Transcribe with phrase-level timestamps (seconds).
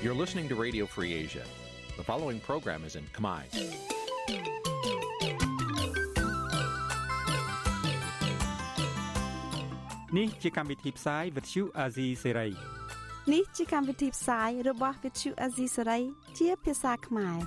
[0.00, 1.42] You're listening to Radio Free Asia.
[1.96, 3.42] The following program is in Khmer.
[10.18, 12.50] នេះជាកម្មវិធីផ្សាយ Vuthu Azizi Serai
[13.32, 16.02] នេះជាកម្មវិធីផ្សាយរបស់ Vuthu Azizi Serai
[16.38, 17.38] ជាភាសាខ្មែរ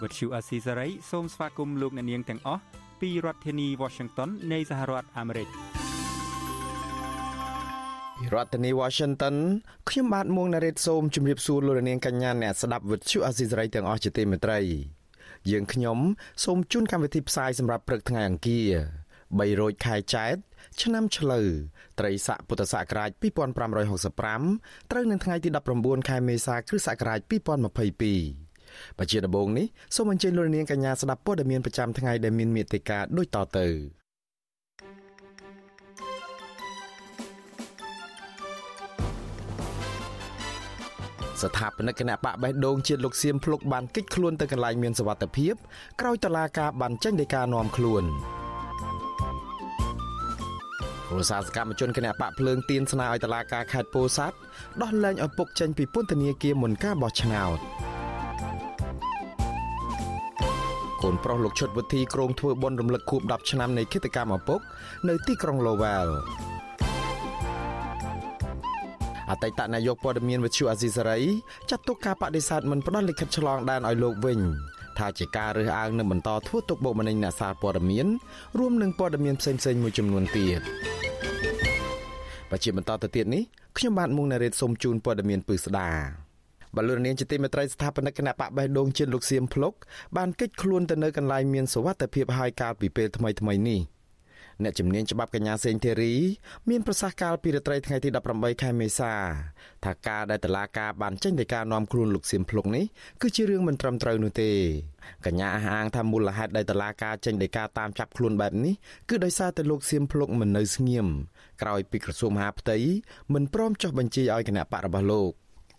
[0.00, 2.62] Vuthu Azizi Serai សូមស្វាគមន៍លោកអ្នកនាងទាំងអស់
[3.00, 5.65] ពីរដ្ឋធានី Washington នៃសហរដ្ឋអាមេរិកពី
[8.34, 9.36] រដ្ឋធានី Washington
[9.88, 14.60] ខ្ញុំបាទមួងណារ៉េតសូមជម្រាបសួរលោកនាងកញ្ញាអ្នកស្ដាប់វិទ្យុអាស៊ីសេរីទាំងអស់ជាទីមេត្រី
[15.50, 15.98] យើងខ្ញុំ
[16.44, 18.70] សូមជូនកម្មវិធីផ្សាយសម្រាប់ព្រឹកថ្ងៃអង្គារ
[19.12, 20.34] 3រោចខែចែក
[20.82, 21.48] ឆ្នាំឆ្លូវ
[21.98, 23.10] ត្រីស័កពុទ្ធសករាជ
[24.16, 33.68] 2565ត្រូវនៅថ្ងៃទី19ខែមេសាគ្រិស្តសករាជ2022បជាដំបូងនេះសូមអញ្ជើញលោកនាងកញ្ញាស្ដាប់ព័ត៌មានប្រចាំថ្ងៃដែលមានមេត្តាដូចតទៅ
[41.42, 45.54] ស្ថាបនិកគណៈបកបេះដូងជាតិលោកសៀមភ្លុកបានគេចខ្លួនទៅកន្លែងមានសវត្ថិភាព
[46.00, 48.04] ក្រោយតឡាការបានចេញដីកានាំខ្លួន
[51.08, 54.36] ពលសាសកម្មជនគណៈបកភ្លើងទៀនស្នើឲ្យតឡាការខេត្តពោធិ៍សាត់
[54.82, 57.58] ដោះលែងឪពុកចេញពីពន្ធនាគារមុនការបោះឆ្នោត
[61.02, 64.60] កូនប្រុសលោកឈុតវុធីក្រងធ្វើបុណ្យរំលឹកខួប10ឆ្នាំនៃគិតកម្មឪពុក
[65.08, 66.08] នៅទីក្រុង Lowell
[69.30, 71.18] អតីតនាយកព័ត៌មានវិទ្យុអាស៊ីសេរី
[71.70, 74.40] ចាត់ទុកការបដិសេធមិនផ្ដល់លិខិតឆ្លងដែនឲ្យលោកវិញ
[74.98, 78.06] ថាជាការរើសអើងនិងបន្តធ្វើទុកបុកម្នេញអ្នកសារព័ត៌មាន
[78.58, 80.60] រួមនឹងព័ត៌មានផ្សេងៗមួយចំនួនទៀត
[82.50, 83.42] បច្ចុប្បន្នបន្តទៅទៀតនេះ
[83.76, 85.90] ខ្ញុំបាទមុងណារ៉េតសូមជូនព័ត៌មានពឺស្ដា
[86.76, 89.72] បលរនាងជាទីមេត្រីស្ថាបនិកគណៈបកបេះដូងជាតិលោកសៀមភ្លុក
[90.16, 93.80] បានកិច្ចខ្លួនទៅនៅកន្លែងមានសវត្ថិភាពហើយកាលពីពេលថ្មីៗនេះ
[94.62, 96.14] អ្នកជំនាញច្បាប់កញ្ញាសេងធីរី
[96.68, 99.12] មានប្រសាសន៍កាលពីរាត្រីថ្ងៃទី18ខែមេសា
[99.84, 102.84] ថាការដែលតឡាការបានចេញដីកានាំខ្លួនលោកសៀមភ្លុកនេះ
[103.22, 104.50] គឺជារឿងមិនត្រឹមត្រូវនោះទេ
[105.26, 108.74] កញ្ញាអះអាងថាមូលហេតុដែលតឡាការចេញដីកាតាមចាប់ខ្លួនបែបនេះ
[109.08, 111.06] គឺដោយសារតែលោកសៀមភ្លុកមិននៅស្ងៀម
[111.62, 112.76] ក្រោយពីក្រសួងមហាផ្ទៃ
[113.34, 115.30] មិនព្រមចុះបញ្ជីឲ្យគណៈបករបស់លោក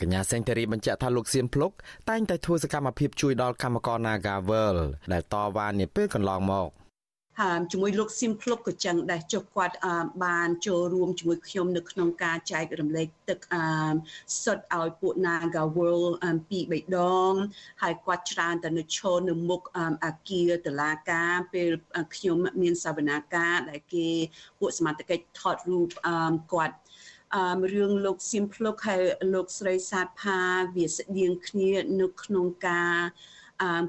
[0.01, 1.71] កញ្ញាសេងធារីបញ្ជាក់ថាលោកសៀមភ្លុក
[2.09, 4.77] តែងតែធ្វើសកម្មភាពជួយដល់កម្មករ Nagavel
[5.13, 6.76] ដែលតវ៉ានាពេលកន្លងមក។ហើយ
[7.71, 9.75] ជាមួយលោកស៊ីមភ្លុកក៏ចឹងដែរចុះគាត់
[10.25, 13.39] បានចូលរួមជាមួយខ្ញុំនៅក្នុងការចែករំលែកទឹក
[14.43, 16.13] សុទ្ធឲ្យពួក Naga World
[16.49, 16.99] ពីរបីដ
[17.29, 17.33] ង
[17.81, 19.61] ហើយគាត់ច្រើនតែនៅឈរនៅមុខ
[20.05, 21.69] អាគារតឡាការពេល
[22.15, 24.07] ខ្ញុំមានសវនាការដែលគេ
[24.59, 25.87] ពួកសមត្ថកិច្ចថតរូប
[26.53, 26.75] គាត់
[27.35, 29.01] អឺរឿងលោកស៊ីមភ្លុកហើយ
[29.33, 30.39] លោកស្រីសាទផា
[30.75, 31.71] វាស្តៀងគ្នា
[32.01, 32.95] នៅក្នុងការ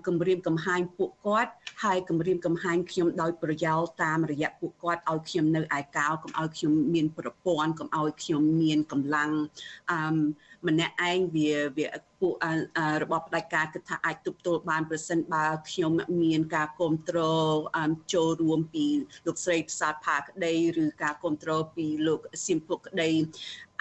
[0.06, 1.52] គម្រាមកំហែងពួកគាត់
[1.84, 9.30] ហើយគម្រាមកំហែងខ្ញុំដោយប្រយោលតាមរយៈពួកគាត់ឲ្យខ្ញុំនៅឯកោកុំឲ្យខ្ញុំមានប្រព័ន្ធកុំឲ្យខ្ញុំមានកម្លាំង
[9.90, 9.98] អឺ
[10.66, 11.86] ម្នាក់ឯងវាវា
[12.20, 12.34] ពួក
[13.02, 15.92] របបផ្ដាច់ការគិតថាអាចទប់ទល់បានប្រសិនបើខ្ញុំ
[16.22, 17.20] មានការគ្រប់គ្រ
[17.86, 18.86] ងចូលរួមពី
[19.26, 23.10] លោកស្រីផ្សាតផាក្តីឬការគ្រប់គ្រងពីលោកសៀមពុកក្តី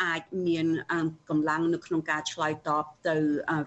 [0.03, 0.67] អាចមាន
[1.29, 3.15] កម្លាំងនៅក្នុងការឆ្លើយតបទៅ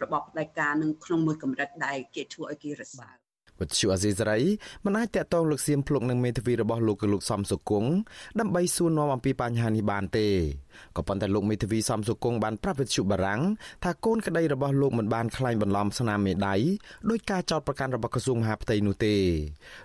[0.02, 3.19] របបផ្ដាច់ការនឹងក្នុងមួយកម្រិតដែលគេធ្វើឲ្យគេរសើប
[3.60, 4.40] វិទ្យុអាស៊ីសេរី
[4.84, 7.90] មិនអាចតាក់ទងលោកសៀមភ្លុកនឹងមេធាវីរបស់លោកគឺលោកសំសុគង្គ
[8.40, 10.28] ដើម្បីសួរនាំអំពីបញ្ហានេះបានទេ
[10.96, 13.40] ក៏ប៉ុន្តែលោកមេធាវីសំសុគង្គបានប្រាប់វិទ្យុបារាំង
[13.84, 16.54] ថាកូនក្តីរបស់លោកមិនបានក្លែងបន្លំស្នាមមេដៃ
[17.10, 19.14] ដោយការចោទប្រកាន់របស់ក្រសួងមហាផ្ទៃនោះទេ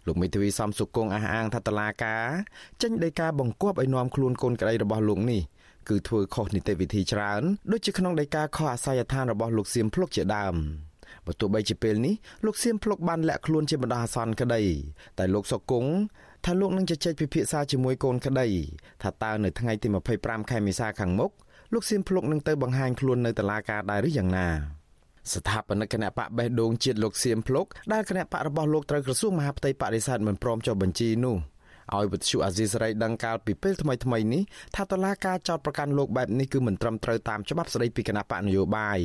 [0.07, 2.25] លោកមេធាវីសំសុគង្គអះអាងថាតឡាការ
[2.81, 5.41] ចេញដីកាបង្គាប់ឲ្យនាំខ្លួនកូនក្តីរបស់លោកនេះ
[5.89, 10.55] គឺធ្វើខុសនីតិវិធីច្រើនដូចជាក្នុងដីកាខុសអាសយដ្ឋានរបស់លោកសៀមភ្លុកជាដើម
[11.25, 12.15] បើទោះបីជាពេលនេះ
[12.45, 14.61] លោកសៀមភ្លុកបានលាក់ខ្លួនជាបណ្ដោះអាសន្នក្តី
[15.19, 15.91] តែលោកសុគង្គ
[16.45, 18.47] ថាលោកនឹងជជែកពិភាក្សាជាមួយកូនក្តី
[19.03, 19.87] ថាតើនៅថ្ងៃទី
[20.19, 21.31] 25ខែមេសាខាងមុខ
[21.73, 24.47] លោកសៀមភ្លុកនឹងទៅបង្ហាញខ្លួននៅតុលាការដែរឬយ៉ាងណា
[25.33, 31.35] ស្ថាបនិកគណៈបកបេះដូងជាតិលោកសៀមភ្លុកដែលគណៈបករបស់លោកត្រូវក្រសួងមហាផ្ទៃបដិសេធមិនព្រមចុះបញ្ជីនោះ
[31.93, 34.43] ឲ្យវិទ្យុអាស៊ីសេរីដឹងកាលពីពេលថ្មីថ្មីនេះ
[34.75, 38.99] ថាតឡាការចោតប្រកាន់លោកបែបនេះគឺមិនត្រឹមត្រូវតាមច្បាប់ស្តីពីគណៈបកនយោបាយ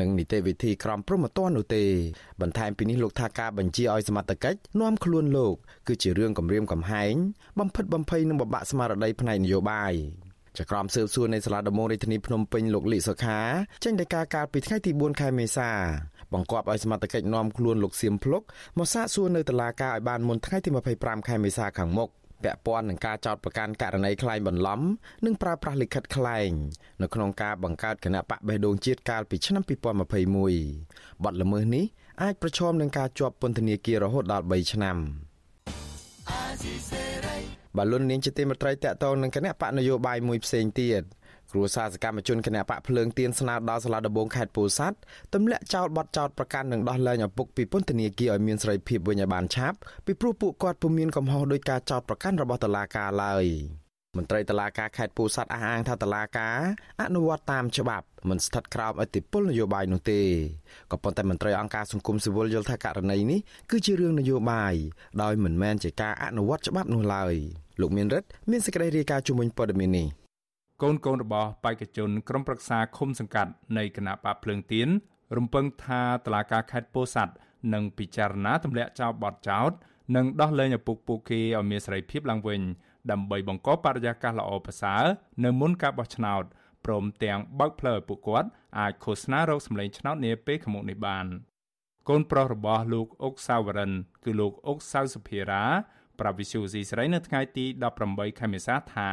[0.00, 1.84] និងនីតិវិធីក្រមព្រហ្មទណ្ឌនោះទេ
[2.40, 5.54] បន្ថែមពីនេះលោកថាការបញ្ជាឲ្យសមត្ថកិច្ចនាំខ្លួនលោក
[5.88, 7.14] គឺជារឿងគំរាមកំហែង
[7.60, 9.94] បំផិតបំភ័យនិងបំបាក់ស្មារតីផ្នែកនយោបាយ
[10.58, 13.40] ចក្រមស៊ើបសួរនៃសាលាដំបងរាជធានីភ្នំពេញលោកលីសុខា
[13.84, 15.70] ចេញដីកាកាលពីថ្ងៃទី4ខែមេសា
[16.32, 18.42] បង្គាប់ឲ្យសមត្ថកិច្ចនាំខ្លួនលោកសៀមភ្លុក
[18.78, 22.10] មកសាកសួរនៅតុលាការឲ្យបានមុនថ្ងៃទី25ខែមេសាខាងមុខ
[22.44, 24.80] ពាក់ព័ន្ធនឹងការចោទប្រកាន់ករណីក្លែងបន្លំ
[25.24, 26.50] និងប្រើប្រាស់លិខិតក្លែង
[27.02, 31.84] នៅក្នុងការបង្កើតគណៈបកបេះដូងជាតិកាលពីឆ្នាំ2021បទល្មើសនេះ
[32.22, 34.96] អាចប្រឈមនឹងការជាប់ពន្ធនាគាររហូតដល់3ឆ្នាំ
[37.76, 41.02] បាឡុននាងជាទីមេត្រីតាក់ទងនឹងគណៈបកនយោបាយមួយផ្សេងទៀត
[41.52, 44.96] គ្រួសារសកម្មជនគណៈបកភ្លើងទៀនស្នើដល់សាលាដំបងខេត្តពោធិ៍សាត់
[45.34, 49.76] ទម្លាក់ចោលបទចោទប្រកាន់និងដោះលែងឪពុកពីពន្ធនាគារឲ្យមានសេរីភាពវិញឲ្យបានឆាប់
[50.06, 53.46] ពីព្រោះពួកគាត់ពុំមានកំហុសដោយការចោទប្រកាន់របស់តុលាការឡើយ
[54.18, 56.58] មន្ត្រីតុលាការខេត្តពោធិ៍សាត់អះអាងថាតុលាការ
[57.00, 60.20] អនុវត្តតាមច្បាប់មិនស្ថិតក្រោមអធិបុលនយោបាយនោះទេ
[60.90, 64.74] ក៏ប៉ុន្តែមន្ត្រីអង្គការសង្គមស៊ីវិលយល់ថាករណីនេះគឺជារឿងនយោបាយ
[65.22, 67.34] ដោយមិនមែនជាការអនុវត្តច្បាប់នោះឡើយ
[67.80, 70.06] លោកមានរិទ្ធមានសេចក្តីរាយការណ៍ជុំវិញព័ត៌មាននេះ
[70.82, 74.88] កូនកូនរបស់បេក្ខជនក្រុមប្រឹក្សាឃុំសង្កាត់នៃគណៈបកភ្លើងទៀន
[75.36, 77.34] រំពឹងថាតឡាការខេត្តពោធិ៍សាត់
[77.74, 79.70] នឹងពិចារណាទម្លាក់ចោលបទចោទ
[80.16, 82.60] និងដោះលែងឪពុកពួកគេឲ្យមានសេរីភាពឡើងវិញ
[83.10, 85.04] ដើម្បីបង្កបរិយាកាសល្អប្រសើរ
[85.44, 86.42] នៅមុនការបោះឆ្នោត
[86.84, 88.48] ព្រមទាំងបើកផ្លូវឲ្យពួកគាត់
[88.78, 91.26] អាចឃោសនារោគសម្លេងឆ្នោតនាពេលខាងមុខនេះបាន
[92.08, 93.92] កូនប្រុសរបស់លោកអុកសាវរិន
[94.24, 95.64] គឺលោកអុកសៅសុភារ៉ា
[96.20, 97.64] ប្រាប់វិសុយស៊ីស្រីនៅថ្ងៃទី
[98.02, 99.10] 18ខែមេសាថា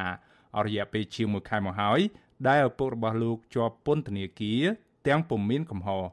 [0.57, 1.99] អរិយាពេលជាង1ខែមកហើយ
[2.47, 4.63] ដែលឪពុករបស់លោកជាប់ពន្ធនាគារ
[5.07, 6.03] ទាំងពុំមានកំហុស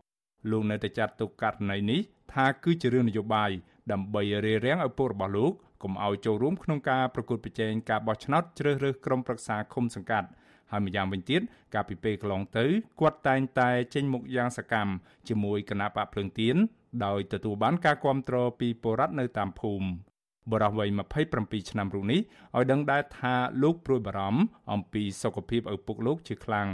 [0.51, 2.01] លោកនៅតែចាត់ទុកករណីនេះ
[2.33, 3.51] ថាគឺជារឿងនយោបាយ
[3.93, 5.53] ដើម្បីរារាំងឪពុករបស់លោក
[5.83, 10.29] កុំឲ្យចូលរួមក្នុងការប្រកួតប្រជែងការបោះឆ្នោតជ្រើសរើសក្រុមប្រឹក្សាឃុំសង្កាត់
[10.71, 11.41] ហើយម្យ៉ាងវិញទៀត
[11.75, 12.67] កាលពីពេលកន្លងទៅ
[13.01, 14.93] គាត់តែងតែចេញមុខយ៉ាងសកម្ម
[15.29, 16.57] ជាមួយគណៈបកភ្លើងទៀន
[17.07, 19.87] ដោយទទួលបានការគាំទ្រពីពលរដ្ឋនៅតាមភូមិ
[20.53, 20.89] បរិះវ័យ
[21.31, 22.21] 27ឆ្នាំរូបនេះ
[22.57, 24.43] ឲ្យដឹងដែរថាលោកព្រួយបារម្ភ
[24.73, 26.69] អំពីសុខភាពឪពុកលោកជាខ្លាំង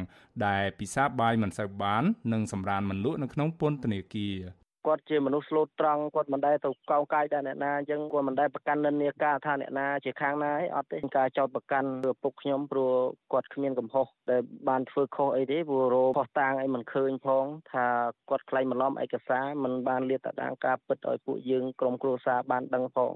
[0.46, 2.02] ដែលពិសាបាយមិនសូវបាន
[2.32, 12.92] និងសម្រានមិនលក់នៅក្នុងពន្ធនាគារគាត់ជាមនុស្សស្លូតត្រង់គាត់មិនដែលទៅកោងកាយដល់អ្នកណាអញ្ចឹងគាត់មិនដែលប្រកាន់និន្នាការថាអ្នកណាជាខាងណាអីអត់ទេការចោតប្រកាន់ឪពុកខ្ញុំព្រោះ
[13.32, 17.86] គាត់គ្មានកំហុសដែលបានធ្វើខុសអីទេព្រោះរោផោះតាងអីមិនឃើញផងថា
[18.30, 23.12] គាត់ខ្លែងបន្លំឯកសារមិនបានលាតត្រដាងការពិតឲ្យពួកយើងក្រុមគ្រួសារបានដឹងផង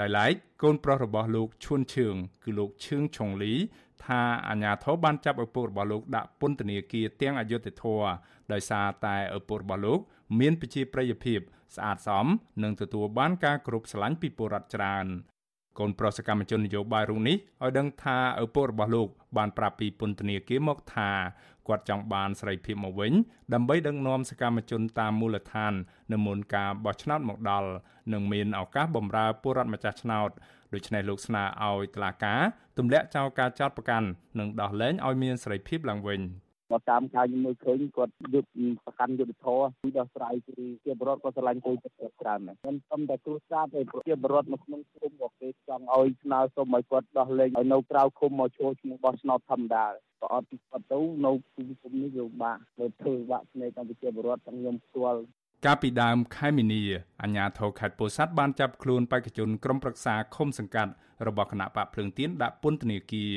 [0.00, 0.32] ដោយឡែក
[0.62, 2.14] កូនប្រុសរបស់លោកឈួនឈឿង
[2.44, 3.54] គឺលោកឈឿងឆុងលី
[4.04, 8.02] ថាអាញាធរបានចាប់ឪពុករបស់លោកដាក់ពន្ធនាគារទាំងអយុធធរ
[8.52, 9.98] ដោយសារតែឪពុករបស់លោក
[10.40, 11.40] មានប្រជាប្រិយភាព
[11.74, 12.26] ស្អាតសម
[12.62, 15.06] និងទទួលបានការគោរពស្រឡាញ់ពីពលរដ្ឋច្រើន
[15.78, 21.10] កូនប្រុសសកម្មជននយោបាយរូបនេះឲ្យដឹងថាឪពុករបស់លោកបានប្រាប់ពីពន្ធនាគារមកថា
[21.68, 23.12] គាត់ចង់បានសេរីភាពមកវិញ
[23.54, 25.72] ដើម្បីដឹកនាំសកម្មជនតាមមូលដ្ឋាន
[26.12, 27.68] នៅមុនការបោះឆ្នោតមកដល់
[28.12, 30.30] និងមានឱកាសបម្រើពលរដ្ឋម្ចាស់ឆ្នោត
[30.74, 32.40] ដូច្នេះលោកស្នើឲ្យតុលាការ
[32.78, 34.06] ទម្លាក់ចោលការចោទប្រកាន់
[34.38, 36.20] និងដោះលែងឲ្យមានសេរីភាពឡើងវិញ។
[36.72, 38.50] មកតាមការខ្ញុំមើលឃើញគាត់យុទ្ធ
[38.84, 49.84] ប្រកាន់យុទ្ធធរពីដោះស្រាយគឺជាបរដ្ឋក៏ស្រឡាញ់គោលចិត្តច្រើនណាស់មិនត្រឹមតែគ្រួសារទេប្រជាបរដ្ឋនៅក្នុងភូមិក៏គេចង់ឲ្យស្នើសុំឲ្យគាត់ដោះលែងឲ្យនៅក្រៅឃុំមកចូលឈ្មោះបោះឆ្នោតធម្មតា
[50.20, 55.20] ក៏អត់ពីគាត់ទៅនៅភូមិឃុំនេះវាបាក់ទៅធ្វើបាក់ស្នេហ៍កម្ពុជាបរដ្ឋទាំងខ្ញុំផ្ទាល់
[55.64, 56.82] កាលពីដើមខែមីនា
[57.22, 60.92] អាជ្ញាធរខេត្តពោធិ៍សាត់បានចាប់ខ្លួនបេក្ខជនក្រុមប្រឹក្សាឃុំសង្កាត់
[61.26, 63.32] របស់គណៈបកភ្លើងទៀនដាក់ពន្ធនាគារ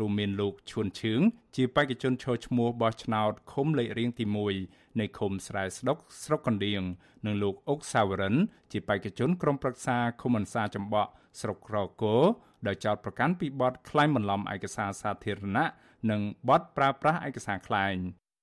[0.00, 1.20] រួមមានលោកឈួនឈឿង
[1.56, 4.24] ជាបេក្ខជនឈរឈ្មោះបោះឆ្នោតឃុំលេខរៀងទី
[4.62, 6.82] 1នៃឃុំស្រែស្ដុកស្រុកកណ្ដៀង
[7.26, 8.36] និងលោកអុកសាវរិន
[8.72, 11.10] ជាបេក្ខជនក្រុមប្រឹក្សាឃុំអន្សាចំបក់
[11.40, 12.22] ស្រុកក្រគរ
[12.66, 15.66] ដោយចោទប្រកាន់ពីបទក្លែងបន្លំឯកសារសាធារណៈ
[16.10, 17.96] និងបទប្រើប្រាស់ឯកសារក្លែង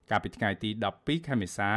[0.10, 1.72] កាលពីថ្ងៃទី12ខែមេសា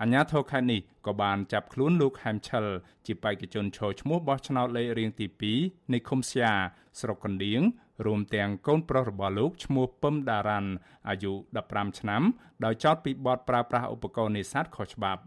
[0.00, 2.64] អាជ្ញាធរខេត្តនេះក៏បានចាប់ខ្លួនលោកហែមឆិល
[3.06, 5.26] ជាបេក្ខជនឈរឈ្មោះបោះឆ្នោតលេខរៀងទី
[5.58, 6.52] 2នៃឃុំស្យា
[7.00, 7.60] ស្រុកកណ្ដៀង
[8.06, 10.70] រួមទាំងកូនប្រុសរបស់លោកឈ្មោះពឹមដារ៉ាន់
[11.08, 11.32] អាយុ
[11.66, 12.22] 15ឆ្នាំ
[12.64, 15.20] ដោយចោទពីបទប្រើប្រាស់ឧបករណ៍នេសាទខុសច្បាប់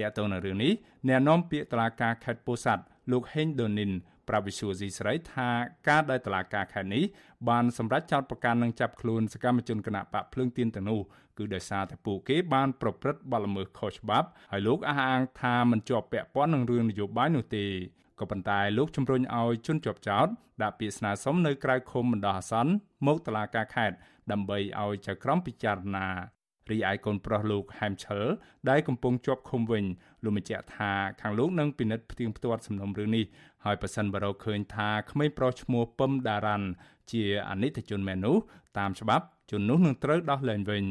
[0.00, 0.72] តើតើនៅរឿងនេះ
[1.08, 3.90] អ្នកនាំពាក្យតុលាការខេត្តពោធិ៍សាត់ លោកហេងដូនីន
[4.28, 5.48] ប្រាប់វិសុយស៊ីស្រីថា
[5.88, 7.04] ការដែលតឡាការខេត្តនេះ
[7.48, 11.00] បានសម្រេចចោទប្រកាន់និងចាប់ខ្លួនសកម្មជនគណៈបកភ្លើងទៀនទាំងនោះ
[11.38, 17.64] គឺដោយសារតែពួកគេបានប្រព្រឹត្តបទល្មើសខុសច្បាប់ហើយលោកអះអាងថាមិនជាប់ពាក់ព័ន្ធនឹងរឿងនយោបាយនោះទេ
[18.20, 20.28] ក៏ប៉ុន្តែលោកជំរុញឲ្យជនជាប់ចោត
[20.62, 22.72] ដាក់ពាក្យស្នើសុំនៅក្រៅឃុំបណ្ដោះអាសន្ន
[23.06, 23.96] មកតុលាការខេត្ត
[24.32, 26.08] ដើម្បីឲ្យចៅក្រមពិចារណា
[26.70, 28.22] រីឯកូនប្រុសលោកហែមឆិល
[28.70, 29.84] ដែលកំពុងជាប់ឃុំវិញ
[30.24, 33.24] លោកបញ្ជាក់ថាខាងលោកនឹងពិនិត្យផ្ទៀងផ្ទាត់សំណុំរឿងនេះ
[33.64, 36.68] ហើយប៉ះសិនបរោឃើញថាក្មេងប្រុសឈ្មោះពឹមដារ៉ាន់
[37.12, 38.36] ជាអនិច្ចជនមែននោះ
[38.78, 40.84] តាមច្បាប់ជននោះនឹងត្រូវដោះលែងវិញ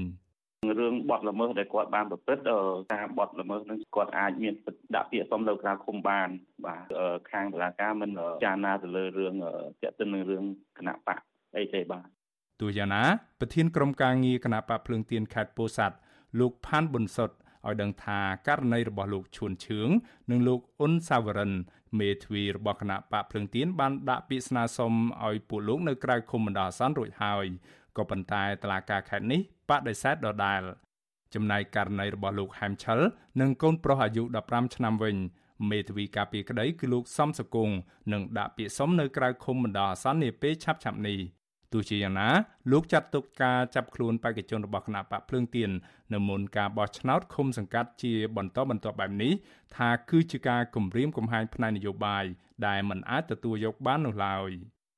[0.80, 2.44] រឿងបទល្មើសដែលគាត់បានប្រព្រឹត្ត
[2.94, 4.54] ការបទល្មើសនឹងគាត់អាចមាន
[4.96, 6.30] ដាក់ពាក្យសុំនៅក្រៅឃុំបាន
[6.66, 6.84] បាទ
[7.32, 8.12] ខាងតុលាការមិន
[8.44, 9.34] ចារណាទៅលើរឿង
[9.82, 10.44] ទាក់ទិននឹងរឿង
[10.78, 11.20] គណៈបក
[11.58, 12.08] អីទេបាទ
[12.62, 13.03] ទោះយ៉ាងណា
[13.39, 15.96] ប្រធានក្រុមការងារគណៈបកភ្លើងទៀនខេត្តពោធិ៍សាត់
[16.39, 19.89] លោកផានប៊ុនសុតឲ្យដឹងថាករណីរបស់លោកឈួនឈឿង
[20.32, 21.51] និងលោកអ៊ុនសាវរិន
[22.00, 24.94] មេធាវីរបស់គណៈបកភ្លើងទៀនបានដាក់ពាក្យស្នើសុំ
[25.25, 27.46] ឲ្យពួកលោកនៅក្រៅឃុំបណ្ដោះអាសន្នរួចហើយ
[27.98, 30.62] ក៏ប៉ុន្តែតឡាការខេត្តនេះបដិសេធដដែល
[31.34, 33.00] ចំណែកករណីរបស់លោកហែមឆិល
[33.41, 35.15] និងកូនប្រុសអាយុ15ឆ្នាំវិញ
[35.70, 37.70] មេធាវីការពារក្តីគឺលោកសំសកុង
[38.13, 41.20] នឹងដាក់ពាក្យសុំនៅក្រៅឃុំបណ្ដោះអាសន្ននាពេលឆាប់ៗនេះ
[41.74, 42.30] ទោះជាយ៉ាងណា
[42.72, 45.70] លោកចាត់ទុកការចាប់ខ្លួនបេក្ខជនរបស់គណៈបកភ្លើងទៀន
[46.13, 49.34] នៅមុនការបោះឆ្នោតឃុំសង្កាត់ជាបន្តបន្ទាប់បែបនេះ
[49.75, 52.25] ថាគឺជាការគំរាមកំហែងផ្នែកនយោបាយ
[52.68, 54.51] ដែលមិនអាចទទួលយកបាននោះឡើយ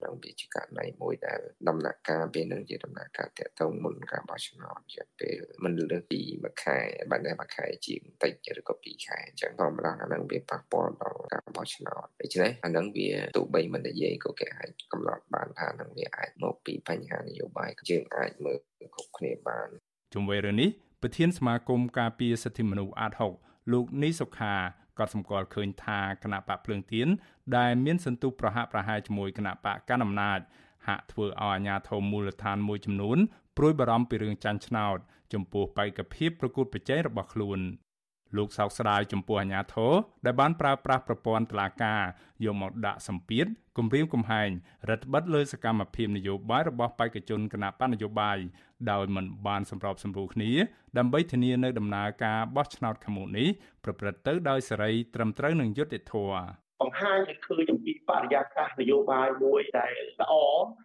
[0.06, 6.78] នឹងវាជាករណីមួយដែលដំណាក់កាលពេលនឹងជាដំណាក់កាលតាក់ទងមុនការបោះឆ្នោតរយៈពេលមិនលើសពីមួយខែ
[7.12, 18.60] បានតែមួយខែជាងតិចឬក៏ពីរខែអញ្ចឹងធម្មតាអានឹងវាប៉ះពាល់ដល់ការបោះឆ្នោតដូច្នេះអានឹងវាទោះបីមិននិយាយក៏គេអាចកំណត់បានថានឹងវាអាចមកពីបញ្ហានយោបាយយើងអាចមើល
[18.96, 19.68] គ្រប់គ្នាបាន
[20.14, 20.70] ជុំវិញរឿងនេះ
[21.02, 24.56] ប្រធានសមាគមការពារសិទ្ធិមនុស្សអាត6លោកនីសុខា
[25.00, 27.08] ក៏សម្គាល់ឃើញថាគណៈបកភ្លើងទៀន
[27.58, 30.40] ដែលមានសន្ទុះប្រហាក់ប្រហែលជាមួយគណៈបកកណ្ដាលអំណាច
[30.88, 33.18] ហាក់ធ្វើឲ្យអាជ្ញាធរមូលដ្ឋានមួយចំនួន
[33.58, 34.98] ព្រួយបារម្ភពីរឿងចាញ់ឆ្នោត
[35.34, 37.60] ចំពោះបេក្ខភាពប្រកួតប្រជែងរបស់ខ្លួន
[38.38, 39.94] លោកសោកស្ដាយចំពោះអាញាធរ
[40.26, 42.02] ដែលបានប្រើប្រាស់ប្រព័ន្ធតុលាការ
[42.46, 43.46] យកមកដាក់សម្ពាធ
[43.78, 44.50] គំរាមកំហែង
[44.90, 48.38] រដ្ឋបិទលើសកម្មភាពនយោបាយរបស់បេក្ខជនគណៈបកនយោបាយ
[48.92, 50.52] ដោយមិនបានសម្របសម្រួលគ្នា
[50.98, 53.48] ដើម្បីធានានៅដំណើរការបោះឆ្នោតខាងមុខនេះ
[53.84, 60.34] ប្រព្រឹត្តទៅដោយសេរីត្រឹមត្រូវនិងយុត្តិធម៌ បង្ហាញឲ្យឃើញអំពីបរិយាកាសនយោបាយមួយដែលល្អ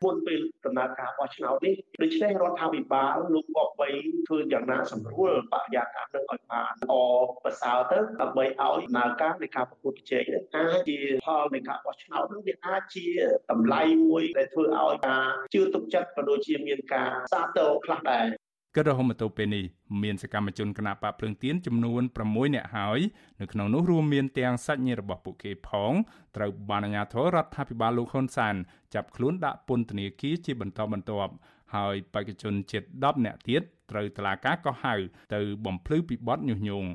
[0.05, 3.89] មុនពេលដំណើរការបោះឆ្នោតនេះដូច្នេះរដ្ឋាភិបាលលោកបបបី
[4.29, 6.95] ធ្វើយ៉ាងណាសម្រួលបរិយាកាសនឹងឲ្យបានល្អ
[7.45, 13.07] ប្រសើរទៅដើម្បីឲ្យដំណើរការនៃការប្រកួតប្រជែងនេះអាចជាផលនៃការបោះឆ្នោតនោះវាអាចជា
[13.51, 18.27] តម្លៃមួយដែលធ្វើឲ្យការជឿទុកចិត្តក៏ដូចជាមានការសាទរខ្លះដែរ
[18.79, 19.65] គិតរហូតមកទល់ពេលនេះ
[20.03, 23.01] មានសកម្មជនគណបកភ្លើងទៀនចំនួន6នាក់ហើយ
[23.41, 25.93] នៅក្នុងនោះរួមមានទាំងសាច់ញាតិរបស់ពួកគេផង
[26.37, 28.55] ត្រូវបានអាជ្ញាធររដ្ឋាភិបាលលោកហ៊ុនសែន
[28.95, 31.33] ចាប់ខ្លួនដាក់ពន្ធនាគារជាបន្តបន្ទាប់
[31.75, 34.95] ហើយបេក្ខជនជិត10នាក់ទៀតត្រូវតុលាការកោះហៅ
[35.35, 36.89] ទៅបំភ្លឺពីបទញុះញង់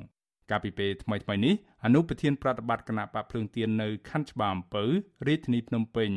[0.51, 1.53] កាលពីពេលថ្មីៗនេះ
[1.85, 4.83] អនុប្រធានប្រតិបត្តិគណៈបកភ្លើងទៀននៅខណ្ឌច្បារអំពៅ
[5.27, 6.09] រាជធានីភ្នំពេញ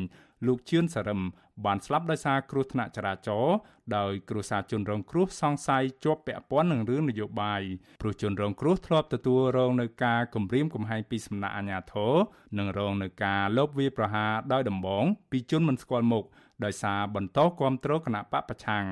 [0.45, 1.21] លោកជឿនសារឹម
[1.65, 3.55] បានស្លាប់ដោយសារគ្រោះថ្នាក់ចរាចរណ៍
[3.97, 7.61] ដោយគ្រួសារជនរងគ្រោះសង្ស័យជាប់ពាក់ព័ន្ធនឹងរឿងនយោបាយ
[8.01, 12.13] ព្រោះជនរងគ្រោះធ្លាប់ទទួលរងនឹងការគំរាមកំហែងពីសំណាក់អាជ្ញាធរ
[12.59, 16.25] និងរងនឹងការលបវាយប្រហារដោយដំបងពីជនមិនស្គាល់មុខ
[16.63, 18.85] ដោយសារបន្តគាំទ្រគណៈបកប្រឆាំង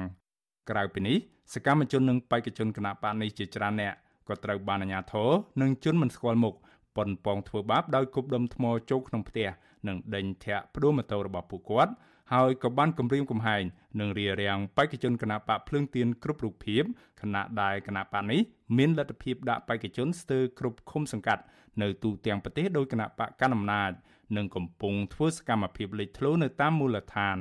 [0.69, 1.17] ក្រៅពីនេះ
[1.53, 3.93] សកម្មជននិងបេក្ខជនគណៈបកនេះជាច្រើនអ្នក
[4.27, 5.29] ក៏ត្រូវបានអាជ្ញាធរ
[5.61, 6.55] និងជនមិនស្គាល់មុខ
[6.97, 9.47] ប៉ុនប៉ងធ្វើបាបដោយគប់ដុំថ្មចូលក្នុងផ្ទះ
[9.87, 11.93] និងដេញធាក់ផ្ដួលម៉ូតូរបស់ពួកគាត់
[12.33, 13.63] ហើយក៏បានគម្រាមកំហែង
[13.99, 16.83] និងរារាំងបេក្ខជនគណៈបកភ្លើងទៀនគ្រប់រូបភាព
[17.21, 18.41] គណៈដែលគណៈបកនេះ
[18.77, 21.43] មានលទ្ធភាពដាក់បេក្ខជនស្ទើរគ្រប់ឃុំសង្កាត់
[21.81, 23.91] នៅទូទាំងប្រទេសដោយគណៈបកកណ្ដាលអំណាច
[24.37, 27.37] និងកំពុងធ្វើសកម្មភាពលេចធ្លោនៅតាមមូលដ្ឋាន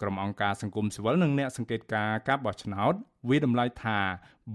[0.00, 2.94] ក្រុមអង្គការសង្គមស៊ីវិលនិងអ្នកសង្កេតការណ៍ការបោះឆ្នោត
[3.28, 3.98] វាតម្លៃថា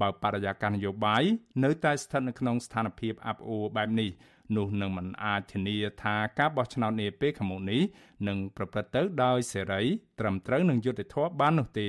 [0.01, 1.23] បើបរិយាកាសនយោបាយ
[1.63, 4.09] នៅតែស្ថិតនៅក្នុងស្ថានភាពអាប់អួរបែបនេះ
[4.55, 7.81] នោះនឹងមិនអាចធានាថាការបោះឆ្នោតនាពេលខាងមុខនេះ
[8.27, 9.81] នឹងប្រព្រឹត្តទៅដោយសេរី
[10.19, 11.87] ត្រឹមត្រូវនិងយុត្តិធម៌បាននោះទេ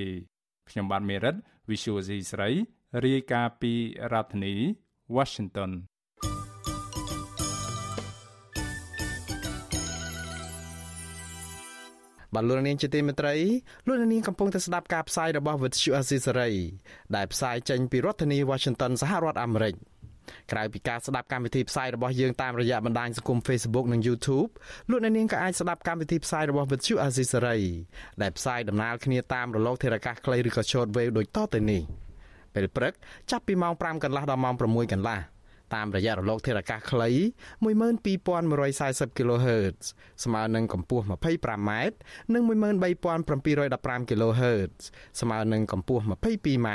[0.70, 1.34] ខ្ញុំបាទមេរិត
[1.70, 2.50] Visual C ស្រី
[3.04, 3.72] រាយការណ៍ពី
[4.12, 4.54] រដ្ឋធានី
[5.16, 5.72] Washington
[12.34, 13.34] បាទលោកនាងជាទីមេត្រី
[13.86, 16.54] លោកនាងកំពុងតែស្ដាប់ការផ្សាយរបស់ Vuthu Azisery
[17.16, 19.74] ដែលផ្សាយចេញពីរដ្ឋធានី Washington សហរដ្ឋអាមេរិក។
[20.52, 24.50] ក្រៅពីការស្ដាប់កម្មវិធីផ្សាយរបស់យើងតាមរយៈបណ្ដាញសង្គម Facebook និង YouTube
[24.90, 27.62] លោកអ្នកនាងក៏អាចស្ដាប់កម្មវិធីផ្សាយរបស់ Vuthu Azisery
[28.22, 31.82] ដែលផ្សាយដំណើរគ្នាតាមរលកធារកាសខ្លីឬក៏ Shortwave ដូចតទៅនេះ
[32.54, 32.92] ពេលព្រឹក
[33.30, 35.18] ចាប់ពីម៉ោង5កន្លះដល់ម៉ោង6កន្លះ
[35.74, 37.10] តាមរយៈរលកធារកាសខ្លី
[37.64, 39.78] 12140 kHz
[40.24, 41.70] ស្មើនឹងកម្ពស់ 25m
[42.34, 44.74] និង13715 kHz
[45.20, 46.68] ស្មើនឹងកម្ពស់ 22m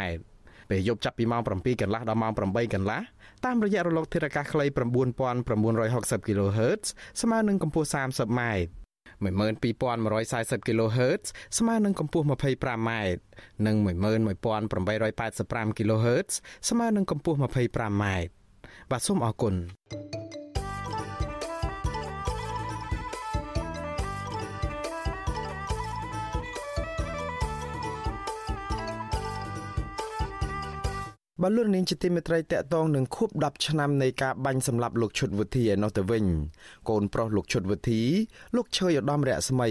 [0.70, 3.01] ពេលយប់ចាប់ពីម៉ោង7កន្លះដល់ម៉ោង8កន្លះ
[3.45, 6.83] តាមរយៈរលកធាតុអាកាសខ្លី9960 kHz
[7.21, 8.41] ស្មើនឹងកម្ពស់ 30m
[9.21, 11.24] 12140 kHz
[11.57, 12.89] ស្មើនឹងកម្ពស់ 25m
[13.65, 16.29] និង11885 kHz
[16.69, 18.03] ស្មើនឹងកម្ពស់ 25m
[18.91, 19.53] បាទសូមអរគុណ
[31.45, 36.25] បលូននាងជាទីមេត្រីតកតងនឹងខួប10ឆ្នាំនៃការបាញ់សម្លាប់លោកឈុតវុធីឯនោះទៅវិញ
[36.89, 38.01] កូនប្រុសលោកឈុតវុធី
[38.55, 39.69] លោកឈើឧត្តមរស្មី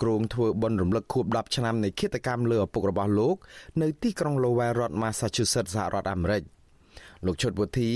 [0.00, 3.36] គ្រងធ្វើបុណ្យរំលឹកខួប10ឆ្នាំនៃឃាតកម្មលើឪពុករបស់លោក
[3.82, 6.42] នៅទីក្រុង Lowell រដ្ឋ Massachusetts សហរដ្ឋអាមេរិក។
[7.26, 7.92] លោកឈុតវុធី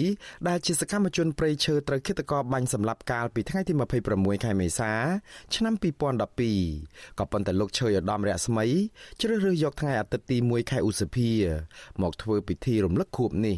[0.49, 3.73] ដែលជាសកម្មជនព្រៃឈើត្រូវឃាតករបាញ់សម្លាប់កាលពីថ្ងៃទី
[4.09, 4.93] 26ខែមេសា
[5.55, 5.75] ឆ្នាំ
[6.47, 8.67] 2012ក៏ប៉ុន្តែលោកឈើឧត្តមរស្មី
[9.21, 11.31] ជ្រើសរើសយកថ្ងៃអាទិត្យទី1ខែឧសភា
[12.03, 13.57] មកធ្វើពិធីរំលឹកខួបនេះ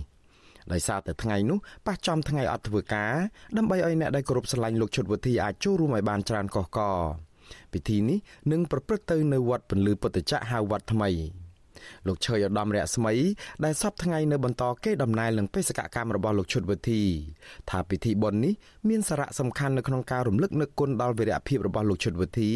[0.72, 3.14] ដោយសារតែថ្ងៃនោះប៉ះចំថ្ងៃអត់ធ្វើការ
[3.56, 6.80] ដើម្បីឲ្យអ្នកដែលគោរពស្រឡាញ់លោកឈុតវុធីអាចចូលរួមឲ្យបានច្រើនកុះក
[7.72, 8.18] ពិធីនេះ
[8.52, 11.10] នឹងប្រព្រឹត្តទៅនៅវត្តពន្លឺពុទ្ធចក្រហៅវត្តថ្មី
[12.06, 13.14] លោកឈើឧត្តមរស្មី
[13.64, 17.02] ដែលសពថ្ងៃនៅបន្តគេដំណើរនឹងបេសកកម្មរបស់លោកឈុតវិធី
[17.70, 18.54] ថាពិធីបុណ្យនេះ
[18.88, 22.50] មានសារៈសំខាន់នៅក្នុងការរំលឹកនឹកគុណដល់វីរភាពរបស់លោកឈុតវិធី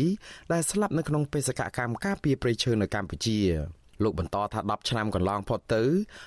[0.53, 3.39] ដែលស្លាប់នៅក្នុងបេសកកម្មការពារព្រៃឈើនៅកម្ពុជា
[4.03, 5.83] លោកបន្តថា10ឆ្នាំកន្លងផុតទៅ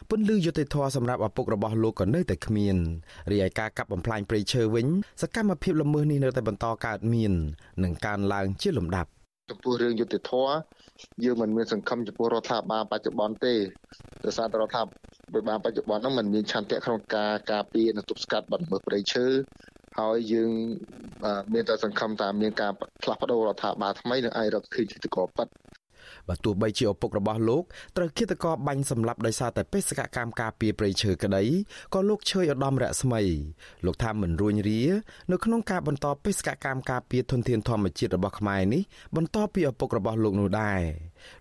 [0.09, 2.75] ពន្លឺយុតិធធសម្រាប់ឪពុករបស់លោកក៏នៅតែគ្មាន
[3.31, 4.87] រីឯការកាប់បំផ្លាញព្រៃឈើវិញ
[5.21, 7.33] សកម្មភាពល្មើសនេះនៅតែបន្តកើតមាន
[7.83, 9.11] និងកើនឡើងជាលំដាប់
[9.50, 10.32] ចំពោះរឿងយុតិធធ
[11.24, 13.54] យើងមិនមានសង្ឃឹមចំពោះរដ្ឋាភិបាលបច្ចុប្បន្នទេ
[14.24, 14.82] ដោយសារតែរដ្ឋា
[15.34, 19.26] ភិបាលបច្ចុប្បន្នហ្នឹងมันមានឆន្ទៈក្នុងការការពារនិងទប់ស្កាត់បាត់មើលព្រៃឈើ
[19.98, 20.50] ហើយយើង
[21.54, 25.48] មានតែសង្ឃឹមថាមានការផ្លាស់ប្ដូររដ្ឋាភិបាលថ្មីនឹងអាចរកឃើញជាតកប៉ັດ
[26.29, 27.63] បើទោះបីជាឪពុករបស់លោក
[27.97, 31.43] ត្រូវឃាតករបាញ់សម្លាប់ដោយសារតែបេសកកម្មការពារព្រៃឈើក្តី
[31.93, 33.21] ក៏លោកឈើឧត្តមរស្មី
[33.85, 34.81] លោកថាមិនរួញរា
[35.31, 38.81] នៅក្នុងការបន្តបេសកកម្មការពារធនធានធម្មជាតិរបស់ខ្មែរនេះ
[39.15, 40.81] បន្តពីឪពុករបស់លោកនោះដែរ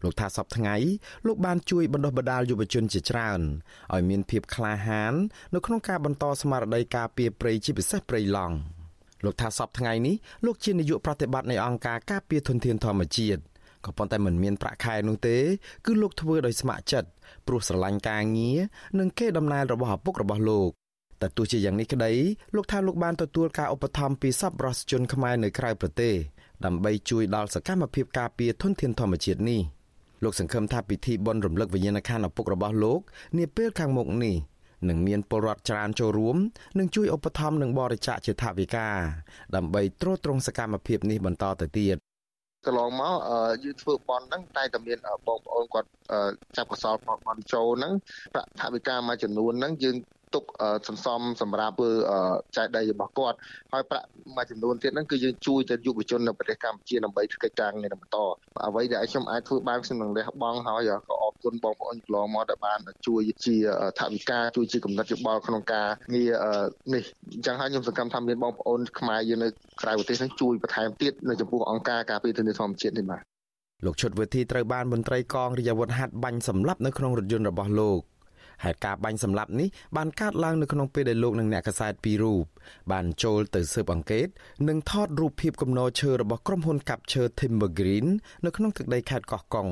[0.03, 0.75] លោកថាសពថ្ងៃ
[1.27, 3.41] លោកបានជួយបណ្ដុះបណ្ដាលយុវជនជាច្រើន
[3.95, 5.15] ឲ្យមានភាពក្លាហាន
[5.55, 8.57] នៅក្នុងការបន្តស្មារតីការពារព្រៃជាពិសេសព្រៃឡង់
[9.25, 13.41] លោកថាសពថ្ងៃនេះលោកជានាយកប្រតិបត្តិនៃអង្គការការពារធនធានធម្មជាតិ
[13.84, 15.37] ក៏ប៉ុន្តែមិនមានប្រាក់ខែនោះទេ
[15.87, 17.08] គឺលោកធ្វើដោយស្ម័គ្រចិត្ត
[17.46, 18.58] ព្រោះស្រឡាញ់ការងារ
[18.99, 20.70] និងគេដំណើររបស់ឪពុករបស់លោក
[21.20, 22.12] តែទោះជាយ៉ាងនេះក្តី
[22.54, 26.14] លោកថាលោកបានទទួលការឧបត្ថម្ភពីសប្បុរសជនខ្មែរនៅក្រៅប្រទេស
[26.64, 29.60] ដើម្បីជួយដល់សកម្មភាពការពារធនធានធម្មជាតិនេះ
[30.25, 33.00] លោកសង្ឃឹមថាពិធីបុណ្យរំលឹកវិញ្ញាណក្ខន្ធឪពុករបស់លោក
[33.38, 34.37] នាពេលខាងមុខនេះ
[34.88, 36.37] នឹងមានពលរដ្ឋច្រើនចូលរួម
[36.78, 38.88] និងជួយឧបត្ថម្ភនិងបរិច្ចាគជាថវិកា
[39.54, 41.96] ដើម្បីទ្រទ្រង់សកម្មភាពនេះបន្តទៅទៀត
[42.67, 43.14] កន្លងមក
[43.64, 45.88] យើងធ្វើបន់ហ្នឹងតែតែមានបងប្អូនគាត់
[46.57, 46.95] ចាប់កសល
[47.26, 47.93] បន់ចូលហ្នឹង
[48.35, 49.97] ប្រាក់ថវិកាមួយចំនួនហ្នឹងយើង
[50.34, 50.44] ទុក
[50.88, 51.90] សន្សំសម្រាប់ធ្វើ
[52.56, 53.37] ចែកដីរបស់គាត់
[53.72, 54.06] ហើយប្រាក់
[54.37, 58.16] មួយចំនួនទៀតហ្នឹងគឺយើងជួយទៅយុវជននៅប្រទេសកម្ពុជាដើម្បីធ្វើកិច្ចការងារបន្ត
[58.66, 63.56] អ្វីដែលខ្ញុំអាចធ្វើបានខ្ញុំនឹងលះបង់ហើយក៏អរគុណបងប្អូនកន្លងមកដែលបានជួយជា
[63.99, 66.32] ថវិកាជួយជាកំណត់យោបល់ក្នុងការងារ
[66.95, 69.49] នេះអញ្ចឹងហើយខ្ញុំសង្ឃឹមថាមានបងប្អូនខ្មែរយើងនៅ
[69.82, 73.23] ក្រៅប្រទេសហ្នឹងជួយបន្ថែមទៀតនៅចំពោះអង្គការការពារធនធានធម្មជាតិនេះបាទ
[73.84, 78.00] លោកឈុតវិធីត្រូវបានមន្ត្រីកងរាជអាវុធហត្ថបាញ់សម្លាប់នៅក្នុងរថយន្តរបស់លោក
[78.64, 82.44] ហេតុការបាញ់សម្លាប់នេះបានកើតឡើងនៅក្នុងពេលដែលលោកនិងអ្នកកសែតពីររូប
[82.92, 84.28] បានចូលទៅស៊ើបអង្កេត
[84.68, 88.06] និងថតរូបភាពគំនរឈើរបស់ក្រុមហ៊ុនកាប់ឈើ Timber Green
[88.44, 89.68] នៅក្នុងទឹកដីខេត្តកោះកុង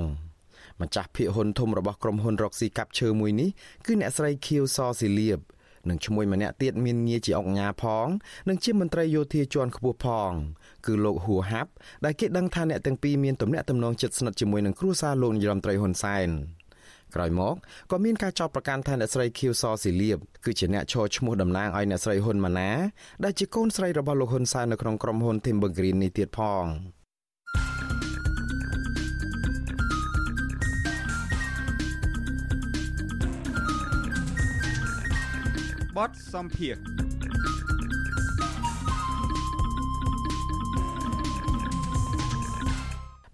[0.81, 3.49] ម្ចាស់ភាគហ៊ុនធំរបស់ក្រុមហ៊ុនរកស៊ីកាប់ឈើមួយនេះ
[3.87, 5.41] គឺអ្នកស្រីខៀវសស៊ីលៀប
[5.89, 8.07] និងឈ្មោះម្នាក់ទៀតមានងារជាអង្គញាផង
[8.49, 10.33] និងជាមន្ត្រីយោធាជាន់ខ្ពស់ផង
[10.87, 11.71] គឺលោកហួរហាប់
[12.05, 16.29] ដែលគេដឹងថាអ្នកទាំងពីរមានទំនាក់ទំនងជិតស្និទ្ធជាមួយនឹងគ្រួសារលោកនាយរដ្ឋមន្ត្រីហ៊ុនសែន
[17.15, 17.55] ក្រោយមក
[17.91, 22.71] ក៏មានការចោទប្រកាន់ថាអ្នកស្រីខៀវសស៊ីលៀបគឺជាអ្នកឈរឈ្មោះតំណាងឲ្យអ្នកស្រីហ៊ុនម៉ាណែ
[23.25, 26.65] ដែលជាកូនស្រីរបស់លោកហ៊ុនសែននៅក្នុងក្រុមហ៊ុន Timber Green នេះទៀតផង
[35.97, 36.77] បតសំភារ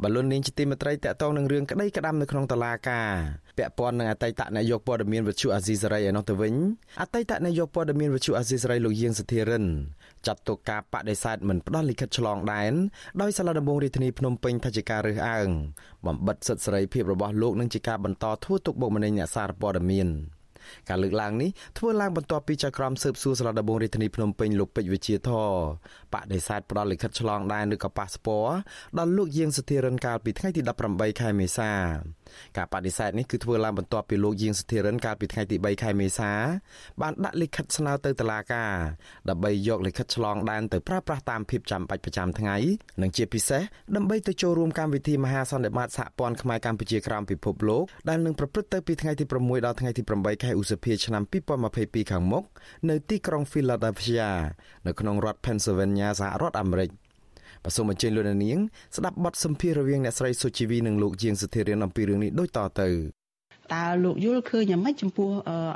[0.03, 3.15] បលូននាងជាទីមេត្រីតកតងនឹងរឿងក្តីក្តាំនៅក្នុងតឡាការ
[3.57, 6.55] ពាក់ព័ន្ធនឹងអតីតនាយកព័ត៌មានវិទ្យុអាស៊ីសេរីឯនោះទៅវិញ
[7.03, 9.65] អតីតនាយកព័ត៌មានវិទ្យុអាស៊ីសេរីលោកយាងសធិរិន
[10.27, 12.73] ចាត់ទុកការបដិសេធមិនផ្ដល់លិខិតឆ្លងដែន
[13.21, 15.49] ដោយសាលាដំបងរាជធានីភ្នំពេញថាជាការរើសអើង
[16.07, 20.09] បំបិតសិទ្ធិសេរីភាពរបស់លោកនិងជាការបន្តធ្វើទុកបុកម្នេញអ្នកសារព័ត៌មាន
[20.89, 25.51] ការលើកឡើងនេះធ្វើឡើងបន្ទាប់ពីចៅក្រមស៊ើបសួរសាលាដំបងរាជធានីភ្នំពេញលោកពេជ្រវិជាធរ
[26.15, 28.47] បដិសេធផ្ដល់លិខិតឆ្លងដែនឬក៏ប៉ាសពត
[28.99, 31.71] ដល់លោកយាងសធិរិនកាលពីថ្ងៃទី18ខែមេសា
[32.57, 36.31] ការបដិសេធនេះគឺធ្វើឡើងបន្ទាប់ពីលោកយាងសធិរិនកាលពីថ្ងៃទី3ខែមេសា
[37.03, 38.73] បានដាក់លិខិតស្នើទៅតុលាការ
[39.29, 42.57] ដើម្បីយកលិខិតឆ្លងដែនទៅប្រើប្រាស់តាមភាពចាំបាច់ប្រចាំថ្ងៃ
[43.03, 43.63] និងជាពិសេស
[43.97, 51.23] ដើម្បីទៅចូលរួមកម្មវិធីមហាសន្និបាតសហព័ន្ធខ្មែរកម្ពុជាក្រោមពិភពលោកដែលនឹងប្រព្រឹត្តទៅពីថ្ងៃទី6ដល់ថ្ងៃទី8ខែឧសភាឆ្នាំ
[51.69, 52.45] 2022ខាងមុខ
[52.91, 54.29] នៅទីក្រុង Philadelphia
[54.87, 56.91] នៅក្នុងរដ្ឋ Pennsylvania សហរដ្ឋអាមេរិក
[57.65, 58.59] បសូមអញ្ជើញលោកនាង
[58.97, 62.89] ស្ដាប់បទសម្ភាសន៍រវាងអ្នកស្រីសុជីវីនិងលោកជាងសុធិរិនអំពីរឿងនេះដូចតទៅ
[63.75, 65.29] តើលោកយល់ឃើញយ៉ាងម៉េចចំពោះ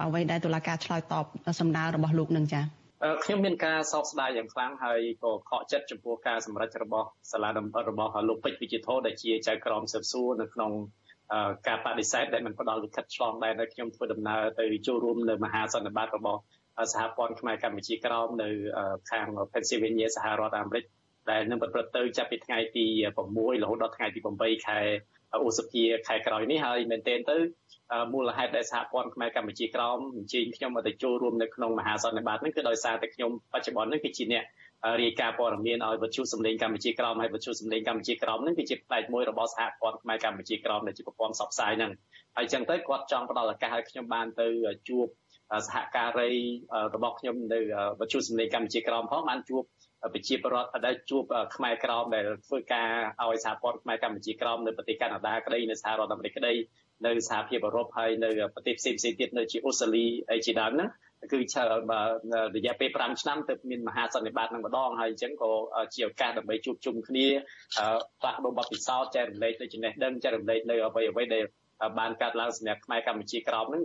[0.05, 1.25] អ្វីដែលតុលាការឆ្លើយតប
[1.61, 2.65] សម្ដៅរបស់លោកនឹងចា៎
[3.25, 10.73] ខ្ញុំមានការសោកស្ដាយយ៉ាងខ្លាំងហើយក៏ខកចិត្តចំពោះការសម្រេចរបស់សាលាដំណើររបស់លោកពេជ្រវិជាធដែលជាចៅក្រមស៊ើបសួរនៅក្នុង
[11.67, 16.41] ការបដិសេធដែលមិនផ្ដល់លិខិតឆ្លងដែនដែលខ្ញុំធ្វើដំណើរទៅចូលរួមនៅមហាសន្និបាតរបស់
[16.93, 18.49] សហព័ន្ធខ្មែរកម្ពុជាក្រោមនៅ
[19.11, 20.85] ខាង Pennsylvania សហរដ្ឋអាមេរិក
[21.31, 22.87] ដែលនឹងប្រព្រឹត្តទៅចាប់ពីថ្ងៃទី
[23.27, 24.79] 6រហូតដល់ថ្ងៃទី8ខែ
[25.47, 27.37] ឧសភាខែក្រោយនេះហើយមែនទែនទៅ
[28.13, 34.45] មូលហេតុដែលសហព័ន្ធខ្មែរកម្ពុជាក្រោមអញ្ជើញខ្ញុំមកទៅចូលរួមនៅក្នុងមហាសន្និបាតនេះគឺដោយសារតែខ្ញុំបច្ចុប្បន្ននេះគឺជាអ្នក
[35.03, 41.93] រាយការណ៍ព័ត៌មានឲ្យវិទ្យុសម្លេងកម្ពុជាក្រមហើយវិទ្យុសម្លេងកម្ពុជាក្រមនឹងគឺជាផ្នែកមួយរបស់សហព័ន្ធខ្មែរកម្ពុជាក្រមដែលជាប្រព័ន្ធផ្សព្វផ្សាយហ្នឹង
[42.37, 44.49] ហើយអញ្ចឹងទៅគាត់ចង់ផ្ដល់ឱកាសឲ្យខ្ញុំបានទៅ
[44.89, 45.07] ជួប
[45.67, 46.31] សហការី
[46.95, 47.61] របស់ខ្ញុំនៅ
[48.01, 49.63] វិទ្យុសម្លេងកម្ពុជាក្រមផងបានជួប
[50.15, 51.25] ប្រជាពលរដ្ឋដែលជួប
[51.57, 52.91] ខ្មែរក្រមដែលធ្វើការ
[53.23, 56.53] ឲ្យសហព័ន្ធខ្មែរកម្ពុជាក្រមនៅប្រទេសកាណាដាក្តីនៅសហរដ្ឋអាមេរិកក្តី
[57.07, 60.89] នៅសហភាពអឺរ៉ុបហើយនៅប្រទេសផ្សេងៗទៀតនៅជាអូស្ត្រាលីអីជាដើមហ្នឹង
[61.33, 61.39] គឺ
[62.57, 65.51] រយៈពេល5ឆ្នាំទៅមានមហាសន្និបាតនឹងម្ដងហើយអញ្ចឹងក៏
[65.95, 67.27] ជាឱកាសដើម្បីជួបជុំគ្នា
[68.21, 71.45] ផ្លាស់ប្ដូរបទពិសោធន៍ចែករំលែកនៅចំណេះដឹងចែករំលែកនៅអ្វីអ្វីដែល
[71.99, 73.83] បានកាត់ឡើងសម្រាប់ខ្មែរកម្ពុជាក្រោមហ្នឹង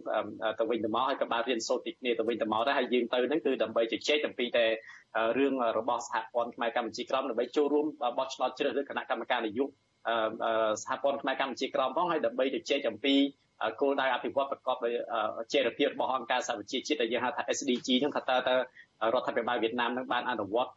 [0.60, 4.66] ទៅវិញទៅមកហើយក៏បានរៀនសូត្រពីគ្នាទៅវិញទៅមកដែរហើយយើងទៅហ្នឹងគឺដើម្បីជជែកអំពីតែ
[5.38, 7.86] រឿងរបស់សហព័ន្ធខ្មែរកម្ពុជាក្រោមដើម្បីចូលរួម
[8.18, 9.74] បោះឆ្នោតជ្រើសរើសគណៈកម្មការនយោបាយ
[10.84, 13.16] សហព័ន្ធខ្មែរកម្ពុជាក្រោមផងហើយដើម្បីជជែកអំពី
[13.82, 14.94] គោលដៅអភិវឌ្ឍប្រកបដោយ
[15.54, 18.56] ចីរភាពរបស់អង្គការសហប្រជាជាតិដែលយើងហៅថា SDG ហ្នឹងថាតើតើ
[19.14, 20.72] រដ្ឋាភិបាលវៀតណាមនឹងបានអនុវត្ត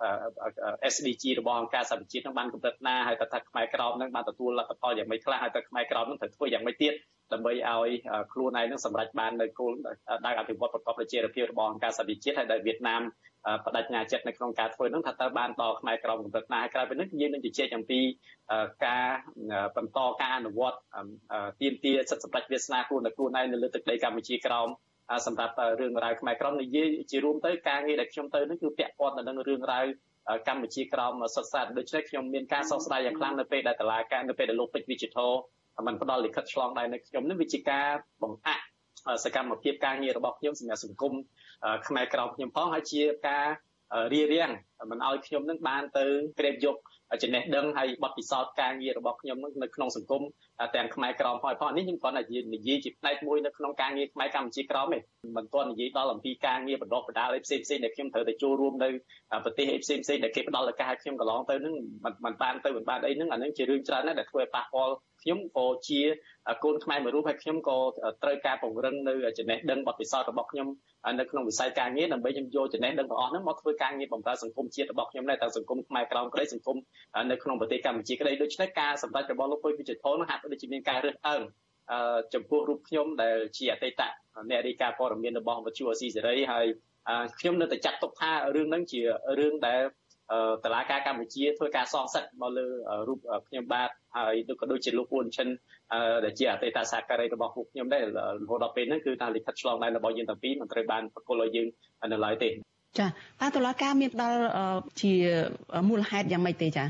[0.93, 6.93] SDG របស់អង្គការសហប្រជាជាតិនឹងបានកម្រិតណាហើយតើថាខ្មែរក្រោមនឹងបានទទួលលទ្ធផលយ៉ាងម៉េចខ្លះហើយតើខ្មែរក្រោមនឹងត្រូវធ្វើយ៉ាងម៉េចទៀត
[7.33, 7.91] ដើម្បីឲ្យ
[8.33, 9.73] ខ្លួនឯងនឹងសម្រេចបាននៅគោល
[10.27, 13.03] ដៅអភិវឌ្ឍប្រកបដោយចីរភាពរបស់អង្គការសហប្រជាជាតិហើយដែលវៀតណាម
[13.65, 18.01] បដិញ្ញាចិត្តនៅក្នុងការធ្វើនឹងថាតើបានដល់ខ្មែរក្រមកម្រិតណាហើយក្រៅពីនេះយើងនឹងជជែកអំពី
[18.87, 19.07] ការ
[19.77, 20.79] បន្តការអនុវត្ត
[21.61, 24.69] ទៀមទាសិទ្ធិសម្រេចវាសនាខ្លួននៅខ្លួនឯងនៅលើទឹកដីកម្ពុជាក្រម
[25.27, 29.85] សម្រាប់រឿងរ៉ាវខ្មែរក្រមនិយាយជារួមទៅការងារដែលខ្ញុំទៅនេះគឺពាក់ព័ន្ធទៅនឹងរឿងរ៉ាវ
[30.49, 35.33] កម្ពុជាក្រមសុទ្ធសាធដូច្នេះខ្ញុំមានការសោកស្ដាយយ៉ាងខ្លាំងនៅពេលដែលតឡាការនៅពេលដែលលោកពេជ្រ Digital
[35.87, 37.87] มันផ្ដល់លិខិតឆ្លងដែននៅខ្ញុំនេះវាជាការ
[38.23, 38.65] បង្អាក់
[39.25, 41.13] សកម្មភាពការងាររបស់ខ្ញុំសម្រាប់សង្គម
[41.87, 43.47] ខ្មែរក្រមខ្ញុំផងហើយជាការ
[44.13, 44.51] រៀបរៀង
[44.91, 46.05] មិនឲ្យខ្ញុំនឹងបានទៅ
[46.39, 46.77] ក្រេបយក
[47.23, 50.23] ចំណេះដឹងហើយបទពិសោធន៍ការងាររបស់ខ្ញុំនៅក្នុងសង្គម
[50.75, 52.23] ទាំងខ្មែរក្រមហើយផងនេះខ្ញុំគ្រាន់តែ
[52.55, 54.99] និយាយជាផ្នែកមួយនៅក្នុងការងារខ្មែរកម្ពុជាក្រមទេ
[55.37, 58.89] មិនទាន់និយាយដល់អំពីការងារបណ្ដុះបណ្ដាលអីផ្សេងផ្សេងដែលខ្ញុំត្រូវតែចូលរួមនៅ
[59.45, 61.75] ប្រទេសអីផ្សេងផ្សេងដែលគេផ្ដល់ឱកាសឲ្យខ្ញុំកន្លងទៅនឹង
[62.25, 64.95] មិនបានទៅមិនបានអីហ្នឹងអានឹងជារឿងច្រើនណាស់ដែលធ្វើឲ្យប៉ះពាល់
[65.27, 66.01] ខ្ញុំក៏ជា
[66.65, 67.77] កូនខ្មែរមួយរូបហើយខ្ញុំក៏
[68.23, 70.69] ត្រូវការពង្រឹងនៅចំណេះដឹងបទពិសោធន៍របស់ខ្ញុំ
[71.21, 76.77] នៅក្នុងវិស័យការងារដើម្បីខ្ញុំយកចំណេះដឹងទាំងអស់ហ្នឹងមកធ្វើការងារបម្រើសង្គមជាតិរបស់ខ្ញុំដែរទាំងសង្គមខ្មែរក្រោមក្តីសង្គម
[77.31, 81.43] នៅក្នុងប្រទេសកម្ពុជាក្តីដូច្នេះការសម្ដែងរបស់លោកពុយវិចិត្រហ្នឹងហាក់ដូចជាមានការរើសអើង
[82.35, 84.03] ចំពោះរូបខ្ញុំដែលជាអតីត
[84.51, 86.67] អ្នករាយការណ៍ព័ត៌មានរបស់វិទ្យុអស៊ីសេរីហើយ
[87.41, 89.01] ខ្ញុំនៅតែចាត់ទុកថារឿងហ្នឹងជា
[89.39, 89.83] រឿងដែល
[90.65, 92.67] តឡាការកម្ពុជាធ្វើការសងសឹកមកលើ
[93.09, 95.49] រូបខ្ញុំបាទហើយក៏ដូចជាលោកពួនឈិន
[96.25, 98.03] ដែលជាអតីតសហការីរបស់ពួកខ្ញុំដែរ
[98.43, 101.67] រហូតដល់ពេលហ្នឹងគឺតាមលិខិតឆ្លងដែនរបស់យើងទាំងពីរមិនត្រូវបានប្រគល់ឲ្យយើង
[102.13, 102.49] នៅឡើយទេ
[102.99, 104.39] ចាតើតុលាការមានផ្ដល់
[105.01, 105.13] ជា
[105.89, 106.87] មូលហេតុយ៉ាងម៉េចទេចា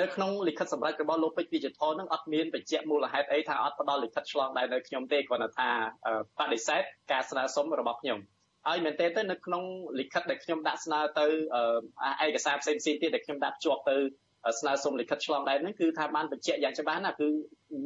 [0.00, 5.68] នៅក្នុងលិខិតសម្រាប់របស់លោកពេជ្រវិជធននឹងអត់មានបញ្ជាក់មូលហេតុអីថាអត់ផ្ដល់លិខិតឆ្លងដែននៅខ្ញុំទេគ្រាន់តែថា
[6.38, 8.18] បដិសេធការស្នើសុំរបស់ខ្ញុំ
[8.68, 9.64] ហើយមែនតើទៅនៅក្នុង
[10.00, 11.26] លិខិតដែលខ្ញុំដាក់ស្នើទៅ
[12.24, 13.96] ឯកសារផ្សេងៗទៀតដែលខ្ញុំដាក់ភ្ជាប់ទៅ
[14.60, 17.28] ស្នើសុំលិខិតឆ្លងដែនហ្នឹងគឺថាបានបញ្ជាក់យ៉ាងច្បាស់ណាគឺ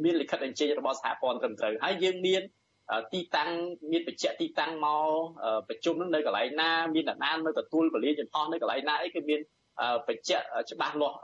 [0.05, 2.43] មានលិខិតអញ្ជើញរបស់សហព័ន្ធត្រឹមត្រូវហើយយើងមាន
[3.13, 3.51] ទីតាំង
[3.93, 5.07] មានបញ្ជាក់ទីតាំងមក
[5.69, 9.41] ប្រជុំនឹងនៅកន្លែងណាមានអ្នកណានៅទទួលពលាយចំហនៅកន្លែងណាអីគឺមាន
[10.09, 11.17] បញ្ជាក់ច្បាស់លាស់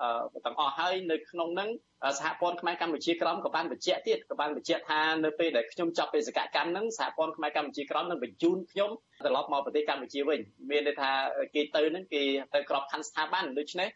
[0.46, 1.70] ទាំងអស់ហើយនៅក្នុងហ្នឹង
[2.18, 8.90] សហព័ន្ធខ្មែរកម្ពុជាក្រមក៏បានបញ្ជាក់ទៀតក៏បានបញ្ជាក់ថានៅពេលដែលខ្ញុំចប់បេសកកម្មហ្នឹងសហព័ន្ធខ្មែរកម្ពុជាក្រមនឹងបញ្ជូនខ្ញុំ
[9.24, 11.10] ត្រឡប់មកប្រទេសកម្ពុជាវិញមានន័យថា
[11.54, 12.22] គេទៅហ្នឹងគេ
[12.54, 13.88] ទៅក្របខ័ណ្ឌស្ថាប័នដូច្នេះ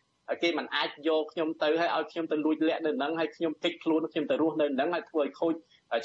[0.43, 5.55] គេមិនអាចយកខ្ញុំទៅហើយឲ្យខ្ញុំទៅលួចលាក់នៅហ្នឹងហើយខ្ញុំគេចខ្លួនខ្ញុំទៅរស់នៅហ្នឹងហើយធ្វើឲ្យខូច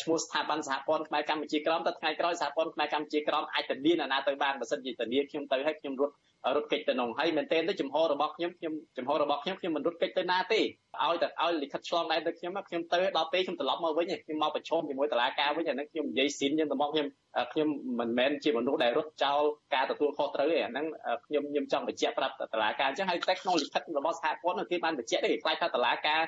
[0.02, 6.14] ឈ្មោះស្ថាប័នសហព័ន្ធខ្មែរកម្ពុជាក្រមតែថ្ងៃក្រោយសហព័ន្ធខ្មែរកម្ពុជាក្រមអាចទៅមានអាណាទៅបានបើសិនជាធានាខ្ញុំទៅហើយខ្ញុំរត់
[6.56, 10.60] រត់គេចទៅក្នុងហើយមែនទែនទៅចំហរបស់ខ្ញុំខ្ញុំចំហរបស់ខ្ញុំខ្ញុំមិនរត់គេចទៅណាទេ
[11.04, 17.08] ឲ្យតែឲ្យលិខិតឆ្លងដែនទៅខ្ញុំខ្ញុំទៅដល់ពេលខ្ញុំត្រឡប់មកវិញខ្ញុំមកប្រឈមជាមួយតុលាការវិញអានេះខ្ញុំនិយាយស៊ីនយើងទៅមកខ្ញុំ
[17.54, 17.68] ខ្ញុំ
[18.00, 19.42] មិនមែនជាមនុស្សដែលរត់ចោល
[19.76, 20.86] ការទទួលខុសត្រូវទេអាហ្នឹង
[21.26, 26.22] ខ្ញុំខ្ញុំចង់បញ្ជាក់ប្រាប់តុលាការអញ្ចឹងហើយតែក្នុងលិខិតរបស់សហព័ន្ធគេបានបញ្ជាក់ទេគេខ្លាចថាតុលាការ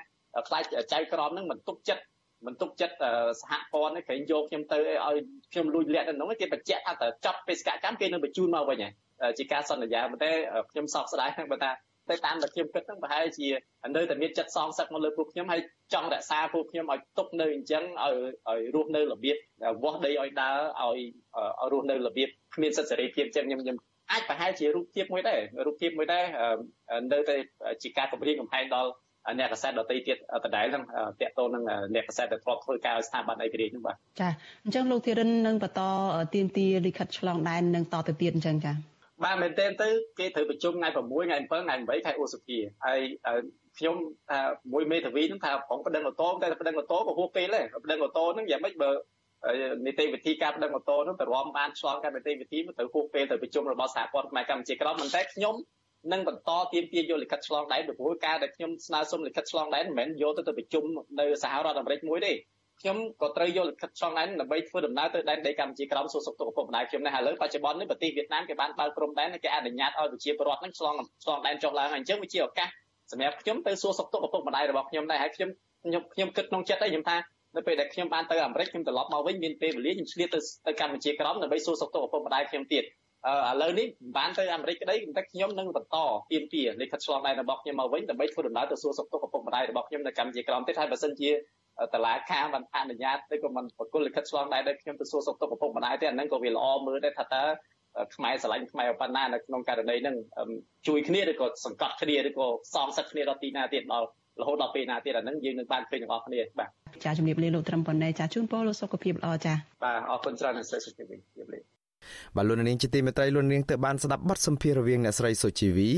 [0.47, 2.03] ខ្លាចចៅក្រមហ្នឹងមិនទុកចិត្ត
[2.47, 2.95] មិនទុកចិត្ត
[3.41, 5.17] សហព័ន្ធគេយកខ្ញុំទៅឲ្យ
[5.51, 8.91] ខ្ញុំលួចលាក់ទៅហ្នឹងគេបញ្ជាក់ថាតើចាប់បេសកកម្មគេនឹងបញ្ជូនមកវិញហើយ
[9.37, 10.31] ជាការសន្យាប៉ុន្តែ
[10.71, 11.71] ខ្ញុំសោកស្ដាយហ្នឹងបើថា
[12.09, 13.47] តែតាមដែលខ្ញុំគិតហ្នឹងប្រហែលជា
[13.95, 15.61] នៅតែមានចិត្តសងសឹកមកលើពួកខ្ញុំហើយ
[15.93, 18.13] ចង់រក្សាពួកខ្ញុំឲ្យទុកនៅអញ្ចឹងឲ្យ
[18.49, 19.37] ឲ្យរស់នៅរបៀប
[19.83, 20.99] វាស់ដីឲ្យដើរឲ្យ
[21.61, 23.77] ឲ្យរស់នៅរបៀបគ្មានសិទ្ធិសេរីភាពអញ្ចឹងខ្ញុំខ្ញុំ
[24.11, 26.25] អាចប្រហែលជារូបភាពមួយដែររូបភាពមួយដែរ
[27.11, 27.35] នៅតែ
[27.83, 28.91] ជាការគម្រាមកំហែងដល់
[29.39, 30.83] អ្នកកសែតដទៃទៀតដដែលហ្នឹង
[31.21, 31.63] តាក់ទងនឹង
[31.95, 34.29] អ្នកកសែតដែលធ្លាប់ធ្វើការឲ្យស្ថាប័នឯករាជ្យហ្នឹងបាទចា
[34.63, 35.81] អញ្ចឹងលោកធីរិននឹងបន្ត
[36.33, 38.73] ទៀមទីលិខិតឆ្លងដែននឹងតទៅទៀតអញ្ចឹងចា
[39.21, 42.99] បាទមែនទែនទៅគេត្រូវប្រជុំថ្ងៃ6ថ្ងៃ7ថ្ងៃ8ខែឧសភាហើយ
[43.77, 43.95] ខ្ញុំ
[44.29, 44.39] ថា
[44.73, 48.91] មួយមេធាវីហ្នឹងថាប្រងប្តឹងអូតូតែប្តឹងអូតូក៏ហួសពេលដែរប្តឹងអូតូហ្នឹងយ៉ាងម៉េចបើ
[49.85, 55.55] នីតិវិធីការប្តឹងអូតូហ្នឹងទៅរំបានឆ្លងការនីតិវិធីទៅហួសពេលទៅប្រជុំរបស់សហព័ន្ធខ្មែរកម្ពុជាក្រមប៉ុន្តែខ្ញុំ
[56.11, 60.83] នឹងបន្តទៀមទាយកលិខិតឆ្លងដែនពីព្រោះការដែលខ្ញុំស្នើសុំលិខិតឆ្លងដែនមិនមែនយកទៅទៅប្រជុំ
[61.19, 62.33] នៅសហរដ្ឋអាមេរិកមួយទេ
[62.83, 72.69] ខ្ញុំក៏ត្រូវយកលិខិតឆ្លងដែនដើម្បីធ្វើដំណើរទៅដែនដីកម្ពុជាក្រោមសួរសុខទុក្ខឪពុកម្ដាយខ្ញុំដែរហើយឥឡូវបច្ចុប្បន្ននេះប្រទេសវៀតណាមគេបានបើកព្រំដែនគេអនុញ្ញាតឲ្យប្រជាពលរដ្ឋនឹងឆ្លងឆ្លងដែនចុះឡើងហើយអញ្ចឹងវាជាឱកាស
[73.11, 75.49] សម្រាប់ខ្ញុំទៅសួរសុខទុក្ខឪពុកម្ដាយរបស់ខ្ញុំដែរហើយខ្ញុំ
[75.83, 77.17] ខ្ញុំខ្ញុំគិតក្នុងចិត្តដែរខ្ញុំថា
[77.55, 82.87] នៅពេលដែលខ្ញុំបានទៅអាមេរិកខ្ញុំត្រឡប់មកវិញមានពេលវេលាខ្ញុំឆ្លៀតទៅទៅកម្ពុជាក្រោមដើម្បីសួរសុខទុក្ខឪពុកម្ដាយខ្ញុំទៀតឥ
[83.61, 85.97] ឡូវនេះមិនបានទៅអាមេរិកក្តីតែខ្ញុំនឹងបន្ត
[86.31, 91.29] ទៀមទាលិខិតឆ្លងដែនរបស់ខ្ញុំមកវិញដើម្បីធ្វើដំណើរទៅសួរសុខទុក្ខឪពុកម្ដាយរបស់ខ្ញុំនៅកម្ពុជាក្រោមទៀតហើយបើសិនជា
[91.93, 97.43] តឡាការបានអនុញ្ញាតទៅក៏មិនប្រគល់លិខិតឆ្លងដែនដល់ខ្ញុំទៅសួរសុខទុក្ខឪពុកម្ដាយទេអាហ្នឹងក៏វាល្អមើលដែរថាតើ
[98.15, 100.15] ខ្មែរស្រឡាញ់ខ្មែរប៉ុណ្ណានៅក្នុងករណីហ្នឹង
[100.87, 104.07] ជួយគ្នាឬក៏សង្កត់គ្នាឬក៏សំសឹកគ្នាដល់ទីណាទៀតដល់
[104.41, 106.69] រហូតដល់ពេលណាទៀតអាហ្នឹងយើងនឹងបានឃើញទាំងអស់គ្នាបាទ
[107.05, 111.05] ចាជំរាបលាលោកត្រឹមប៉ុណ្ណេះចាជូនពរលោកសុខភាពល្អចាបាទអរគុណច្រើនអ្នកស្រីសុខភាព
[111.37, 111.59] ជំរាបលា
[112.35, 115.91] បាទលោកនាងជាទីមេត្រីលោកនាងទៅបានស្ដាប់បទសម្ភាសន៍រវាងអ្នកស្រីសុជីវី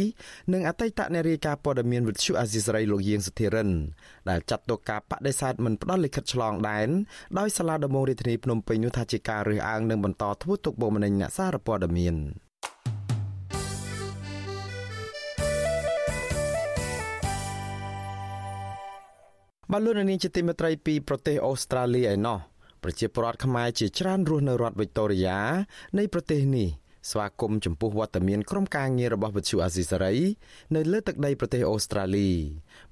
[0.53, 3.69] និងអតីតអ្នករាយការណ៍ព័ត៌មានវិទ្យុអាស៊ីសេរីលោកយាងសុធិរិន
[4.29, 6.89] ដែលចាត់ទុកការបដិសេធមិនផ្ដល់លិខិតឆ្លងដែន
[7.39, 12.17] ដោយសាលាដំបងរាជធានីភ្នំពេញនោះថាជាការរើសអើងនិងបន្តធ្វើទុកបុកម្នេញអ្នកសារព័ត៌មាន
[19.71, 22.39] បាទលោកនាងជាទីមេត្រីពីប្រទេសអូស្ត្រាលីឯណោះ
[22.85, 25.39] ប្រជាពលរដ្ឋខ្មែរជាច្រើនរស់នៅរដ្ឋវីកតូរីយ៉ា
[25.97, 26.69] នៃប្រទេសនេះ
[27.11, 30.15] ស្វាគមន៍ចំពោះវត្តមានក្រុមការងាររបស់វិទ្យុអាស៊ីសេរី
[30.75, 32.29] នៅលើទឹកដីប្រទេសអូស្ត្រាលី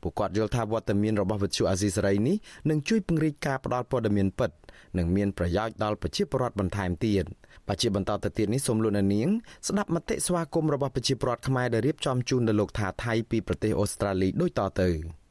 [0.01, 2.35] ពួកគាត់យល់ថាវត្តមានរបស់វិទ្យុអាស៊ីសេរីនេះ
[2.69, 4.51] នឹងជួយពង្រីកការផ្តល់ព័ត៌មានពិត
[4.97, 7.25] និងមានប្រយោជន៍ដល់ប្រជាពលរដ្ឋបន្ថែមទៀត
[7.67, 9.29] បាទជាបន្តទៅទៀតនេះសូមលោកនាង
[9.67, 14.91] ស្ដាប់មតិស្វាគមន៍របស់ប្រជាពលរដ្ឋខ្មែរដែលរៀបចំជូនដល់លោកថាថៃពីប្រទេសអូស្ត្រាលីដូចតទៅ។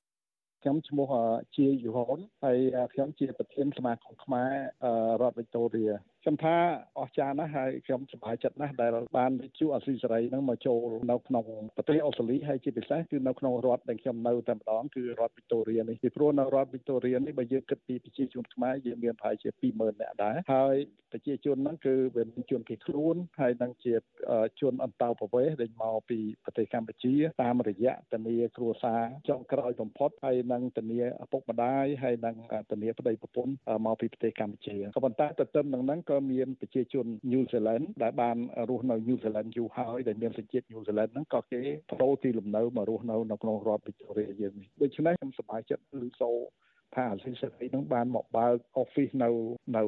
[0.62, 1.12] ខ្ញុំឈ្មោះ
[1.56, 2.58] ជាយូហុនហើយ
[2.92, 4.52] ខ្ញុំជាប្រធានសមាគមខ្មែរ
[5.20, 5.84] រដ្ឋវិកតូរី
[6.24, 6.56] ខ្ញុំថា
[6.98, 20.76] អស្ចារ្យណាស់ហើយខ្ញុំសប្បាយចិត្តណាស់ដែលបានវិទ្យុអស៊ីសេរីនឹងមកចូលនៅក្នុងប្រទេសអូស្ត្រាលីហើយជាពិសេសគឺនៅក្នុងរដ្ឋដែលខ្ញុំនៅតែម្ដងគឺរដ្ឋវីកតូរីនេះពីព្រោះនៅរដ្ឋវីកតូរីនេះបើយើងគិតពីប្រជាជនខ្មែរយើងមានប្រហែលជា20000នាក់ដែរហើយ
[21.12, 23.94] ប្រជាជនហ្នឹងគឺវាមានជនភៀសខ្លួនហើយនឹងជា
[24.60, 32.36] ជនអន្តោប្រវេសន៍ដែលមកពីប្រទេសកម្ពុជាតាមរយៈធានាគ្រួសារចុងក្រោយបំផុតហើយនឹងធានាឪពុកម្ដាយហើយនឹង
[32.70, 33.52] ធានាប្តីប្រពន្ធ
[33.86, 38.36] មកពីប្រទេសកម្ពុជាក៏ប៉ុន្តែទន្ទឹមនឹងហ្នឹងក៏មានប្រជាជនញូហ្សេឡង់ដែលបាន
[38.68, 41.60] រស់នៅញូហ្សេឡង់យូរហើយដែលមានសញ្ជាតិញូហ្សេឡង់ហ្នឹងក៏គេ
[41.92, 46.36] ប្រូទីលំនៅមករស់នៅនៅក្នុងរដ្ឋវីកតូរីយើងនេះដូច្នេះខ្ញុំសប្បាយចិត្តឮសូរ
[46.94, 49.30] ថាអាស៊ីសេរីនឹងបានមកបើក office នៅ
[49.76, 49.82] នៅ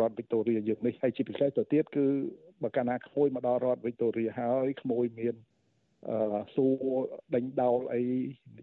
[0.00, 2.06] រដ្ឋវីកតូរីយើងនេះហើយជាពិសេសទៅទៀតគឺ
[2.62, 5.53] បើកាលណាក្មួយមកដល់រដ្ឋវីកតូរីហើយក្មួយមានអឺ
[6.54, 6.74] សួរ
[7.34, 8.02] ដេញដោលអី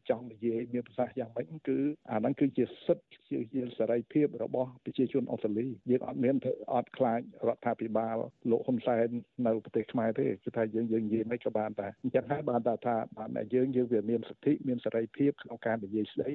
[0.09, 1.77] ចង់និយាយមានប្រសាសន៍យ៉ាងម៉េចគឺ
[2.11, 8.17] អាហ្នឹងគឺជាសិទ្ធិជាសេរីភាពរបស់ប្រជាជនអូស្ត្រាលីយើងអត់មានធ្វើអត់ខ្លាចរដ្ឋាភិបាល
[8.51, 9.07] លោកហ៊ុនសែន
[9.47, 16.31] នៅប្រទេសខ្មែរទេគឺថាយើងយើងនិយាយមិនក៏បានដែរអញ្ចឹងហើយបានថាថាបានតែយើងយើងវាមានសិទ្ធិមានសេរីភាពក្នុងការនិយាយស្ដី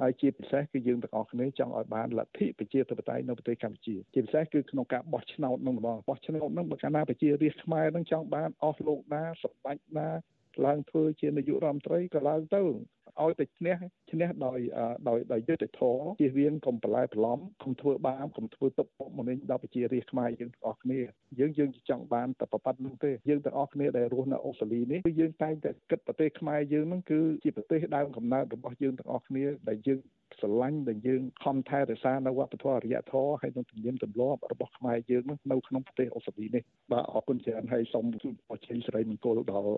[0.00, 10.08] ហើយជាពិសេសគឺយើងទាំងអស់គ្នាចង់ឲ្យបានលទ្ធិប្រជាធិបតេយ្យនៅប្រទេសកម្ពុជាជាពិសេសគឺក្នុងការបោះឆ្នោតនឹងម្ដងបោះឆ្នោតនឹងបើកាលណាប្រជារាស្ត្រខ្មែរនឹងចង់បានអស់លោកណាសម្ដេចណា
[10.66, 12.62] ឡើងធ្វើជានាយករដ្ឋមន្ត្រីក៏ឡើងទៅ
[13.22, 13.76] ឲ្យតែឈ្នះ
[14.10, 14.58] ឈ្នះដោយ
[15.08, 21.00] ដោយដោយយុត្តិធម៌ជៀសវាងកុំបន្លែបន្លំកុំធ្វើបាបកុំធ្វើទុកបុកម្នេញដល់ប្រជារាស្ត្រខ្មែរយើងទាំងអស់គ្នា
[21.38, 30.00] យើងយើងចង់បានតែប្រប៉ាត់នោះទេយើងទាំងអស់គ្នាដែលរស់នៅអូស្ត្រាលីនេះគឺយើងតែងតែគិតប្រទេសខ្មែរយើងហ្នឹងគឺជាប្រទេសដើមកំណើតរបស់យើងទាំងអស់គ្នាដែលយើង
[30.40, 36.62] ស្រឡាញ់ដែលយើងខំថែរក្សានៅវប្បធម៌អរិយធម៌ហើយនឹងទំនៀមទម្លាប់របស់ខ្មែរយើងនៅក្នុងប្រទេសអូស្ត្រាលីនេះ
[36.92, 39.68] បាទអរគុណច្រើនហើយសូមជូនអរជ័យសេរីមង្គលដល់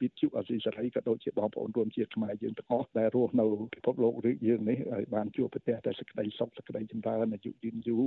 [0.00, 4.12] ពិជុអាស៊ីសេរីក៏ដូចជាបងប្អូនរួមជាតិខ្មែរយើងទាំងអស់ដែលរស់នៅពិភពលោក
[4.46, 8.04] យើងនេះឲ្យបានជួបប្រទេសតែសេចក្តីសុខសេចក្តីចម្រើនអាយុយឺនយូរ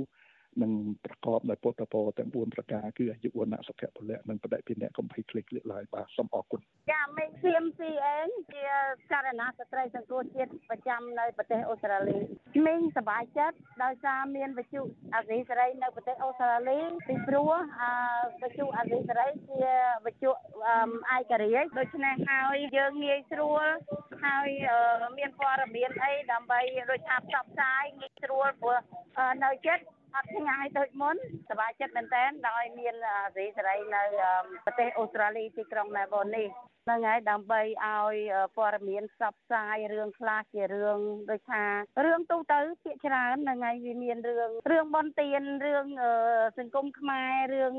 [0.61, 0.71] និង
[1.05, 8.65] ប្រកបដោយពុទ្ធពរទាំង4ប្រការគឺអាយុវណ្ណៈសុខៈពលៈនិងបដិភិនៈកំភៃคลิกលាកឡើយបាទសូមអរគុណចាមេឃសៀមស៊ីអេងជា
[9.11, 12.17] ករណីស្ត្រីសង្គមជាតិប្រចាំនៅប្រទេសអូស្ត្រាលី
[12.55, 14.81] ក្មេងសប្បាយចិត្តដោយសារមានវិទ្យុ
[15.15, 17.51] អាស៊ីសេរីនៅប្រទេសអូស្ត្រាលីពីព្រោះ
[18.43, 19.61] វិទ្យុអាស៊ីសេរីជា
[20.05, 23.65] វិទ្យុឯករាជ្យដូច្នេះហើយយើងងាយស្រួល
[24.25, 24.49] ហើយ
[25.17, 26.59] មានព័ត៌មានអីដើម្បី
[26.91, 28.77] ដូចថាផ្សព្វផ្សាយងាយស្រួលព្រោះ
[29.45, 29.83] នៅចិត្ត
[30.14, 31.16] អត់ឆ្ងាយដូចមុន
[31.48, 32.94] សប្បាយចិត្តមែនតើដោយមាន
[33.34, 34.02] សេរីសេរីនៅ
[34.64, 36.48] ប្រទេសអូស្ត្រាលីទីក្រុងមែលប៊ននេះ
[36.88, 38.16] ហ្នឹងហើយដើម្បីឲ្យ
[38.56, 41.64] ព័ត៌មានផ្សព្វផ្សាយរឿងខ្លះជារឿងដូចថា
[42.04, 45.86] រឿងទូទៅភាគច្រើនហ្នឹងហើយវាមានរឿងរឿងបនទៀនរឿង
[46.58, 47.74] សង្គមខ្មែររឿង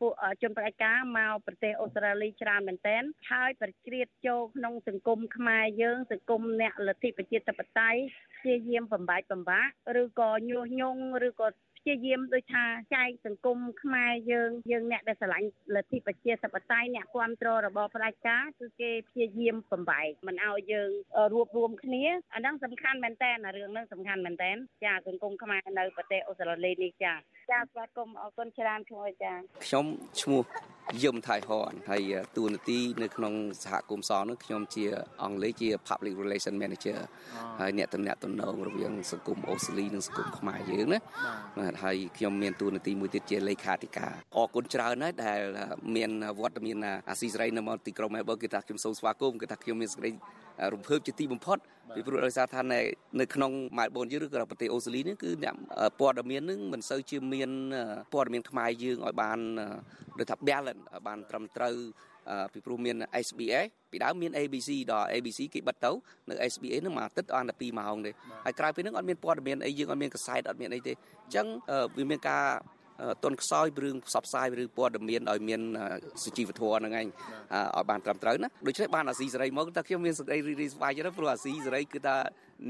[0.00, 8.00] ពួកជនប្រតិការមកប្រទេសអូស្ត្រាលីច្រើនមែនទែនហើយប្រជ្រៀតចូលក្នុងសង្គមខ្មែរយើងសង្គមអ្នកលទ្ធិប្រជាធិបតេយ្យ
[8.38, 11.48] ព្យាយាមបំបែកបំបាក់ឬក៏ញុះញង់ឬក៏
[11.84, 12.64] ព្យាយាមដូចថា
[12.94, 20.90] ចែកសង្គមខ្មែរយើងយើងអ្នកដែលស្រឡាញ់លទ្ធិប្រជាធិបតេយ្យអ្នកគ្រប់គ្រងរបបផ្ដាច់ការគឺគេព្យាយាមបំបែកមិនឲ្យយើង
[21.32, 24.50] រួបរวมគ្នាអាហ្នឹងសំខាន់មែនតើរឿងហ្នឹងសំខាន់មែនតើ
[24.84, 27.12] ចាសង្គមខ្មែរនៅប្រទេសអូស្ត្រាលីនេះចា
[27.50, 29.84] ចាស្វាគមន៍អរគុណច្រើនឈ្មោះអាចារ្យខ្ញុំ
[30.20, 30.42] ឈ្មោះ
[31.02, 34.84] យឹមថៃហនហើយតួនាទីនៅក្នុងសហគមន៍សនោះខ្ញុំជា
[35.22, 36.98] អង់គ្លេសជា Public Relation Manager
[37.60, 40.98] ហើយអ្នកតំណាក់តំណងរវាងសង្គមអូស្ត្រាលីនិងសង្គមខ្មែរយើងណា
[41.58, 45.40] បាទហើយខ្ញុំមានតួនាទីមួយទៀតជាលេខាធិការអរគុណច្រើនហើយដែល
[45.96, 46.76] មានវត្តមាន
[47.08, 50.10] អាស៊ីសេរីនៅមកទីក្រុងមែលប៊នគេថាខ្ញុំសូមស្វាគមន៍គេថាខ្ញុំមានសេចក្តី
[50.74, 51.58] រំភើបជាទីបំផុត
[51.94, 52.60] ពីព្រោះដោយសារថា
[53.20, 55.54] នៅក្នុងម៉ែលប៊នយើងឬក៏ប្រទេសអូស្ត្រាលីនេះគឺអ្នក
[56.00, 57.50] ព័ត៌មាននឹងមិនសូវជាមាន
[58.12, 59.38] ព័ត៌មានខ្មែរយើងឲ្យបាន
[60.18, 61.76] ដូចថា balance បានត្រឹមត្រូវ
[62.52, 62.96] ពីព្រោះមាន
[63.26, 65.90] SBS ពីដើមមាន ABC ដល់ ABC គេបិទទៅ
[66.28, 68.10] នៅ SBS នឹងមួយអាទិត្យអត់តែ2ម៉ោងទេ
[68.44, 71.46] ហើយក្រៅពីនឹងអត់មានព័ត៌មានអីយើងអត់មានកសែតអត់មានអីទេអញ្ចឹង
[71.96, 72.44] វាមានការ
[73.24, 75.60] ទុនខ្សោយរឿងផ្សព្វផ្សាយឬព័ត៌មានឲ្យមាន
[76.22, 77.06] សុជីវធម៌ហ្នឹងឯង
[77.76, 82.16] ឲ្យបានត្រឹមត្រូវណាដូច្នេះបានអាស៊ីសេរីមកតែខ្ញុំមានសេចក្តីរីករាយសប្បាយចិត្តព្រោះអាស៊ីសេរីគឺថា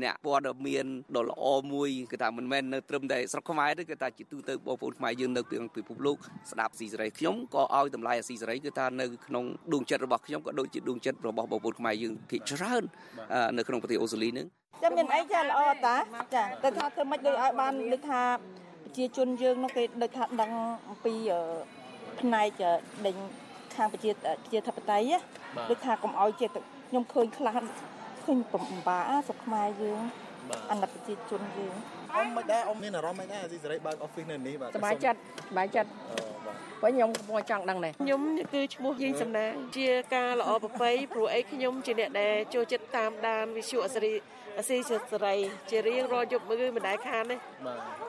[0.03, 5.43] អ្នកព័ត៌មានដ៏ល្អមួយគឺថាមិនមែននៅត្រឹមតែស្រុកខ្មែរទេគឺថាជាទូទៅបងប្អូនខ្មែរយើងនៅ
[5.77, 6.17] ពិភពលោក
[6.51, 12.83] ស្ដាប់ស៊ីសេរីខ្ញុំក៏ឲ្យតម្លៃអាស៊ីសេរីគឺថានៅក្នុងដួងចិត្តរបស់ខ្ញុំក៏ដូចជាដួងចិត្តរបស់បងប្អូនខ្មែរយើងភាគច្រើន
[13.59, 14.47] នៅក្នុងប្រទេសអូស្ត្រាលីនឹង
[14.83, 15.97] ចាំមានអីចាល្អតា
[16.35, 18.23] ចាតែថាធ្វើម៉េចដូចឲ្យបានដូចថា
[18.93, 20.51] ប្រជាជនយើងនោះគេដូចថាដឹង
[20.89, 21.15] អំពី
[22.21, 22.63] ផ្នែក
[23.07, 23.17] ដេញ
[23.75, 24.11] ខាងប្រជា
[24.53, 25.13] ជាធិបតេយ្យ
[25.71, 26.47] ដូចថាកុំឲ្យជា
[26.89, 27.57] ខ្ញុំឃើញខ្លះ
[28.25, 30.01] ឃើញបំបាស្រុកខ្មែរយើង
[30.71, 31.75] អាណិតប្រជាជនយើង
[32.15, 35.91] អ៊ំមិនដែរអ៊ំមានអារម្មណ៍មិនដែរអាស៊ីសេរីបើកអอฟហ្វិសនៅនេះបាទសប្បាយចិត្តសប្បាយចិត្ត
[36.81, 38.21] ព្រោះខ្ញុំកំពុងចង់ដឹងដែរខ្ញុំ
[38.55, 44.15] គឺឈ្មោះយីសំណាងជាការល្អប្រពៃព្រោះអីខ្ញុំជាអ្នកដែលចូលចិត្តតាមដានវិទ្យុអសេរី
[44.59, 45.37] អស៊ីសេរី
[45.71, 47.37] ជារៀងរាល់យប់គឺមិនដែលខានទេ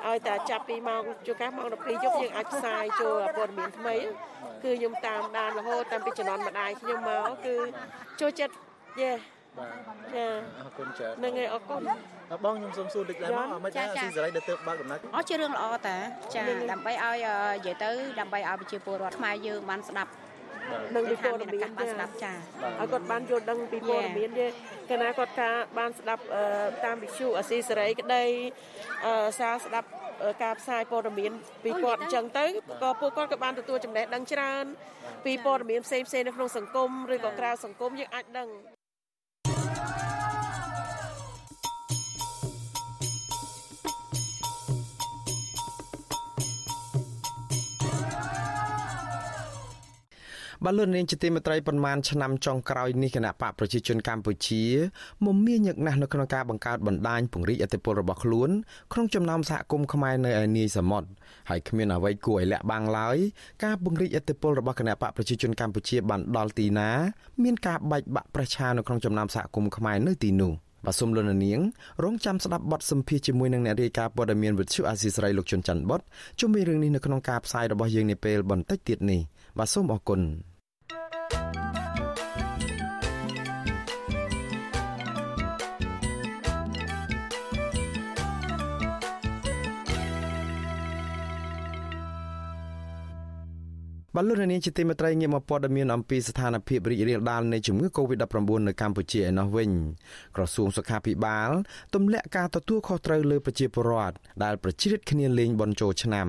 [0.07, 3.95] ឲ្យតែចាប់ពីម៉ោងជួកាសម៉ោង12យប់យើងអាចផ្សាយចូលព័ត៌មានថ្មី
[4.63, 7.55] គឺខ្ញុំតាមដានរហូតតាំងពីជំនាន់ម្ដាយខ្ញុំមកគឺ
[8.19, 8.53] ចូលចិត្ត
[9.01, 9.11] យេ
[9.57, 9.69] បាទ
[10.15, 10.25] ចា
[10.59, 11.81] អរគុណច្រើននឹងឯងអរគុណ
[12.45, 15.97] បងខ្ញុំសូមសួរតិចដែរមកមិនដែរអាស៊ីសេរីដែលទៅបើកដំណើរអស់ជារឿងល្អតា
[16.33, 20.11] ចាដើម្បីឲ្យនិយាយទៅដើម្បីឲ្យប្រជាពលរដ្ឋខ្មែរយើងបានស្ដាប់
[20.95, 24.47] នឹងពីព័ត៌មានបានស្ដាប់ចាឲ្យគាត់បានយល់ដឹងពីព័ត៌មានទេ
[24.89, 26.23] កាលណាគាត់ការបានស្ដាប់
[26.85, 28.23] តាមវិទ្យុអាស៊ីសេរីក្តី
[29.39, 29.87] សារស្ដាប់
[30.43, 31.31] ការផ្សាយព័ត៌មាន
[31.63, 32.45] ពីគាត់អញ្ចឹងទៅ
[32.83, 34.65] ក៏ពួកគាត់ក៏បានទទួលចំណេះដឹងច្រើន
[35.25, 38.49] ពីព័ត៌មានផ្សេងផ្សេងនៅក្នុងសង្គមឬក៏ក្រៅសង្គមយើងអាចដឹង
[50.65, 54.63] បាទលោកនាងជាទីមេត្រីប៉ុន្មានឆ្នាំចុងក្រោយនេះគណៈបកប្រជាជនកម្ពុជា
[55.25, 58.49] មមាញឹកណាស់នៅក្នុងការបង្កើតបណ្ដាញពង្រីកអធិបុលរបស់ខ្លួន
[58.93, 61.07] ក្នុងចំណោមសហគមន៍ខ្មែរនៅឯនាយសមុទ្រ
[61.49, 63.17] ហើយគ្មានអ្វីគួរឲ្យលាក់បាំងឡើយ
[63.63, 66.89] ការពង្រីកអធិបុលរបស់គណៈបកប្រជាជនកម្ពុជាបានដល់ទីណា
[67.43, 70.53] មានការបែកបាក់ប្រឆានៅក្នុងចំណោមសហគមន៍ខ្មែរនៅទីនោះ
[70.85, 71.59] បាទសូមលោកនាង
[72.03, 76.01] រងចាំស្ដាប់បទសម្ភាសជាមួយនឹងអ្នករាយការណ៍ព័ត៌មានវិទ្យុអាស៊ីសេរីលោកជុនច័ន្ទបុត
[76.39, 79.21] ជុំវិញរឿងនេះនៅក្នុងការផ្សាយរបស់យើងនាពេលបន្តិចទៀតនេះ
[79.57, 80.21] បាទសូមអរគុណ
[80.89, 81.22] Thank you
[94.17, 99.71] បលូននាងជាទីមេត្រីងាកមកព័ត៌មានអំពីស្ថានភាពរីករាលដាលនៃជំងឺ Covid-19 នៅកម្ពុជាឯណោះវិញ
[100.35, 101.49] ក្រសួងសុខាភិបាល
[101.95, 106.27] ទម្លាក់ការទទួលខុសត្រូវលើប្រជាពលរដ្ឋដែលប្រជ្រៀតគ្នាលេងបន់ជោឆ្នាំ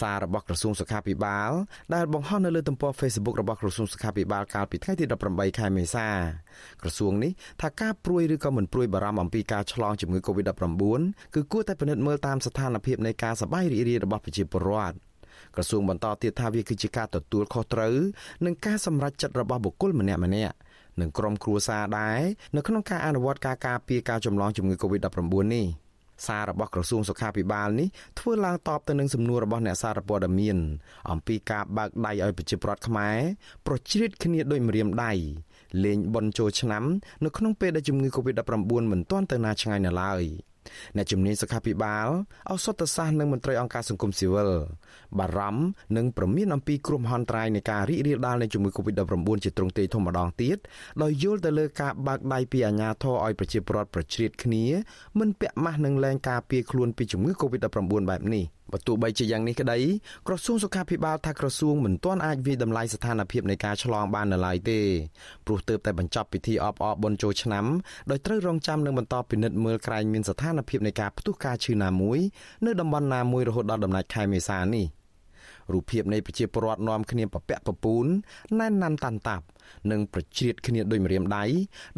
[0.00, 1.50] សាររបស់ក្រសួងសុខាភិបាល
[1.94, 6.08] ដែលបង្ហោះនៅលើទំព័រ Facebook របស់ក្រសួងសុខាភិបាលកាលពីថ្ងៃទី18ខែមេសា
[6.82, 11.00] ក្រសួងនេះថាការព្រួយឬក៏មិនព្រួយបារម្ភអំពីការឆ្លងជំងឺ Covid-19
[11.34, 14.96] គឺគួរតែពិនិត្យមើលតាមស្ថានភាពនៃការសប្បាយរីករាយរបស់ប្រជាពលរដ្ឋ
[15.54, 17.96] ក្រសួងបន្តទៀតថាវាគឺជាការទទួលខុសត្រូវ
[18.44, 20.54] និងការសម្រេចចិត្តរបស់បុគ្គលម្នាក់ម្នាក់
[21.00, 22.20] និងក្រុមគ្រួសារដែរ
[22.56, 25.66] នៅក្នុងការអនុវត្តការការពារការចម្លងជំងឺ Covid-19 នេះ
[26.26, 30.56] សាររបស់ក្រសួងសុខាភិបាលនេះធ្វើឡើងតបទៅនឹងសំណួររបស់អ្នកសារព័ត៌មាន
[31.10, 33.16] អំពីការបើកដៃឲ្យប្រជាពលរដ្ឋខ្មែរ
[33.66, 35.12] ប្រជ្រៀតគ្នាដោយម្រាមដៃ
[35.84, 36.84] លេងបន់ចូលឆ្នាំ
[37.24, 38.62] នៅក្នុងពេលដែលជំងឺ Covid-19
[38.92, 40.22] មិនទាន់ទៅណាឆ្ងាយនៅឡើយ។
[40.96, 42.08] អ្នកជំនាញសុខាភិបាល
[42.50, 44.50] ឱសថសាស្ត្រនិងមន្ត្រីអង្គការសង្គមស៊ីវិល
[45.18, 45.62] បារម្ភ
[45.96, 50.56] និងប្រមានអំពីគ្រោះមហន្តរាយនៃការរីករាលដាលនៃជំងឺ Covid-19 ជាទ្រង់ទ្រាយធំម្ដងទៀត
[51.02, 54.64] ដោយយល់ទៅលើការបើកដៃពីអាជ្ញាធរឲ្យប្រជាពលរដ្ឋប្រជ្រៀតគ្នា
[55.18, 59.78] មិនពាក់ម៉ាស់និងលែងការពារខ្លួនពីជំងឺ Covid-19 បែបនេះបើទោះបីជាយ៉ាងនេះក្តី
[60.28, 64.80] ក្រសួងសុខាភិបាលថាក្រសួងមិនទាន់អាចវិតម្លៃស្ថានភាពនៃការឆ្លងបាននៅឡើយទេ
[65.46, 67.64] ព្រោះទើបតែបញ្ចប់ពិធីអបអរបុណ្យចូលឆ្នាំ
[68.10, 72.18] ដោយត្រូវរងចាំនឹងបន្តពិនិត្យមើលក្រែងមានស្ថានភាពនៃការផ្ទុះការឈឺណាមួយ
[72.64, 74.86] នៅតំបន់ណាមួយរហូតដល់ដំណាច់ខែមេសានេះ
[75.72, 78.06] រូបភាពនៃប្រជាពលរដ្ឋនាំគ្នាពពាក់ពពូន
[78.58, 79.44] ណែនណាន់តាន់តាប់
[79.90, 81.44] និងប្រជ្រៀតគ្នាដោយម្រាមដៃ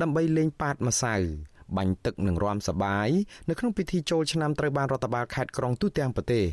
[0.00, 1.14] ដើម្បីលេងប៉ាតម្សៅ
[1.76, 3.08] បាញ់ទឹកនិងរាំសបាយ
[3.48, 6.44] នៅក្នុងពិធីចូលឆ្នាំត្រូវបានរដ្ឋបាលខេត្តក្រុងទូទាំងប្រទេស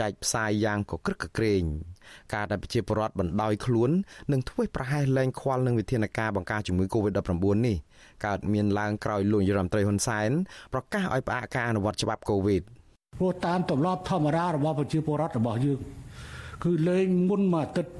[0.00, 1.62] ចែកផ្សាយយ៉ាងកក្រឹកកក្រែង
[2.34, 3.90] ការដែលប្រជាពលរដ្ឋបណ្ដោយខ្លួន
[4.32, 7.76] និងធ្វើប្រហែសលែងខ្វល់នឹងវិធានការបង្ការជំងឺ Covid-19 នេះ
[8.26, 10.30] កើតមានឡើងក្រោយលោកនាយរដ្ឋមន្ត្រីហ៊ុនសែន
[10.72, 12.62] ប្រកាសឲ្យផ្អាកការអនុវត្តច្បាប់ Covid
[13.18, 15.78] ព្រោះតាមទម្លាប់ធម្មតារបស់ប្រជាពលរដ្ឋរបស់យើង
[16.64, 17.92] គឺលេងមុនមួយអាទិត្យ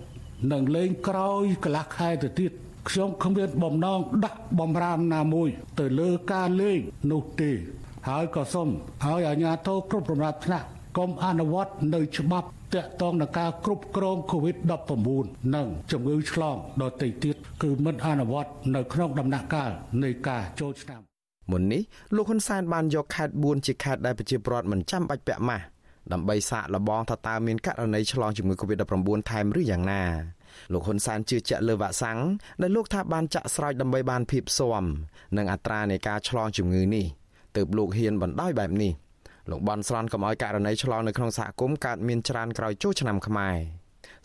[0.52, 2.52] និងលេងក្រោយកន្លះខែទៅទៀត
[2.89, 6.80] ខ្ញុំគ្មានបំណងដាក់បំរាមណាមួយ ទៅលើការលេង
[7.11, 7.51] នោះទេ
[8.09, 8.68] ហើយក៏សូម
[9.05, 10.66] ឲ្យអាជ្ញាធរគ្រប់លំដាប់ថ្នាក់
[10.99, 19.70] កុំអនុវត្តនៅច្បាប់តាក់ទងនឹងការគ្រប់គ្រង COVID-19 និងជំងឺឆ្លងដទៃទៀតគឺមិនអនុវត្តនៅក្នុងដំណាក់កាល
[20.03, 21.01] នៃការចូលឆ្នាំ
[21.51, 21.83] មុននេះ
[22.14, 25.64] លោកហ៊ុនសែនបានយកខេត្ត4ជាខេត្តដែលប្រជាពលរដ្ឋមិនចាំបាច់ពាក់ម៉ាស់
[26.12, 30.03] ដើម្បីសាកល្បងថាតើមានករណីឆ្លងជំងឺ Covid-19 ថែមឬយ៉ាងណា
[30.72, 32.18] លោកហ៊ុនសែនជឿជាក់លើវ៉ាក់សាំង
[32.62, 34.84] ដែលលោកថាបានចាក់ស្រោចដើម្បីបានភាពស៊ាំ
[35.36, 37.07] និងអត្រានៃការឆ្លងជំងឺនេះ
[37.57, 38.92] ទើបលោកហ៊ានបណ្ដោយបែបនេះ
[39.50, 43.57] លោកបនស្រន់កុំឲ្យករណីឆ្លងនៅក្នុងសហគមន៍កើតមានច្រើនក្រោយចូលឆ្នាំខ្មែរ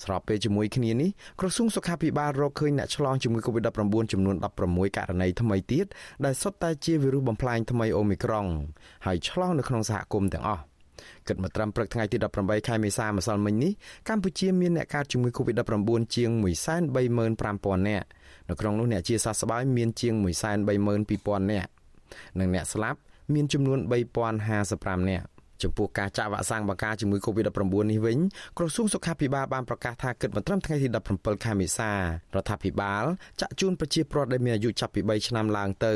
[0.04, 1.10] ស្របពេលជាមួយគ្នានេះ
[1.40, 4.36] ក្រសួងសុខាភិបាលរកឃើញអ្នកឆ្លងជំងឺ Covid-19 ចំនួន
[4.68, 5.86] 16ករណីថ្មីទៀត
[6.26, 8.48] ដែលសុទ្ធតែជាវីរុសបំផ្លាញថ្មីអូមីក្រុង
[9.06, 10.64] ហើយឆ្លងនៅក្នុងសហគមន៍ទាំងអស់
[11.28, 13.72] គិតមកត្រឹមព្រឹកថ្ងៃទី18ខែមេសាម្សិលមិញនេះ
[14.10, 16.30] កម្ពុជាមានអ្នកកើតជំងឺ Covid-19 ជាង
[17.10, 18.06] 135,000នាក់
[18.50, 20.14] នៅក្នុងនោះអ្នកជាសះស្បើយមានជាង
[20.84, 21.70] 132,000នាក់
[22.40, 23.00] និងអ្នកស្លាប់
[23.34, 23.80] មានចំនួន
[24.44, 25.28] 3055នាក់
[25.64, 28.18] ចំពោះការចាក់វ៉ាក់សាំងបង្ការជំងឺ Covid-19 នេះវិញ
[28.58, 30.88] ក្រសួងសុខាភិបាលបានប្រកាសថាគិតមកត្រឹមថ្ងៃទី
[31.18, 32.00] 17ខែមេសារ
[32.42, 33.04] ដ្ឋាភិបាល
[33.42, 35.94] ចាក់ជូនប្រជាពលរដ្ឋដែលមានអាយុចាប់ពី3ឆ្នាំឡើងទៅ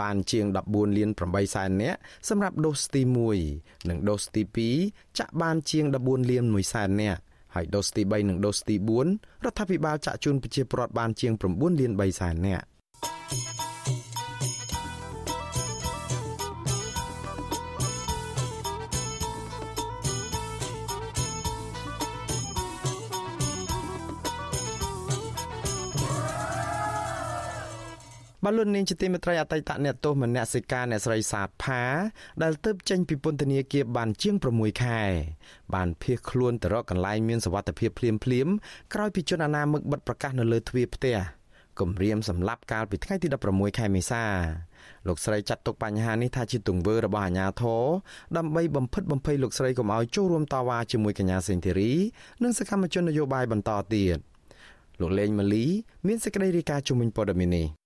[0.00, 1.98] បានជាង14លាន8សែននាក់
[2.28, 3.02] សម្រាប់ដូសទី
[3.46, 4.42] 1និងដូសទី
[4.76, 7.20] 2ចាក់បានជាង14លាន1សែននាក់
[7.54, 8.74] ហើយដូសទី3និងដូសទី
[9.10, 12.64] 4រដ្ឋាភិបាលចាក់ជូនប្រជាពលរដ្ឋបានជាង9លាន3សែននាក់
[28.44, 31.82] បានលុននាងជាទីមេត្រីអតីតអ្នកទោសមនសិការអ្នកស្រីសាទផា
[32.42, 35.02] ដែលទៅចេញពីពន្ធនាគារបានជាង6ខែ
[35.74, 38.48] បានភៀសខ្លួនទៅរកកន្លែងមានសុវត្ថិភាពភ្លាមភ្លាម
[38.94, 41.16] ក្រោយពីជនអាណាមឹកបិទប្រកាសនៅលើទ្វារផ្ទះ
[41.80, 44.24] គម្រាមសម្លាប់កាលពីថ្ងៃទី16ខែមេសា
[45.06, 47.82] លោកស្រីចាត់ទុកបញ្ហានេះថាជាទង្វើរបស់អាជ្ញាធរ
[48.36, 51.92] ដើម្បីបំផិតបំភ័យលោកស្រីកុំឲ្យចូលរួមតវ៉ាជាមួយកញ្ញាសេងធីរី
[52.42, 54.18] និងសកម្មជននយោបាយបន្តទៀត
[55.00, 55.64] លោកលេងម៉ាលី
[56.06, 57.81] មានសេចក្តីរាយការណ៍ជំវិញព័ត៌មាននេះ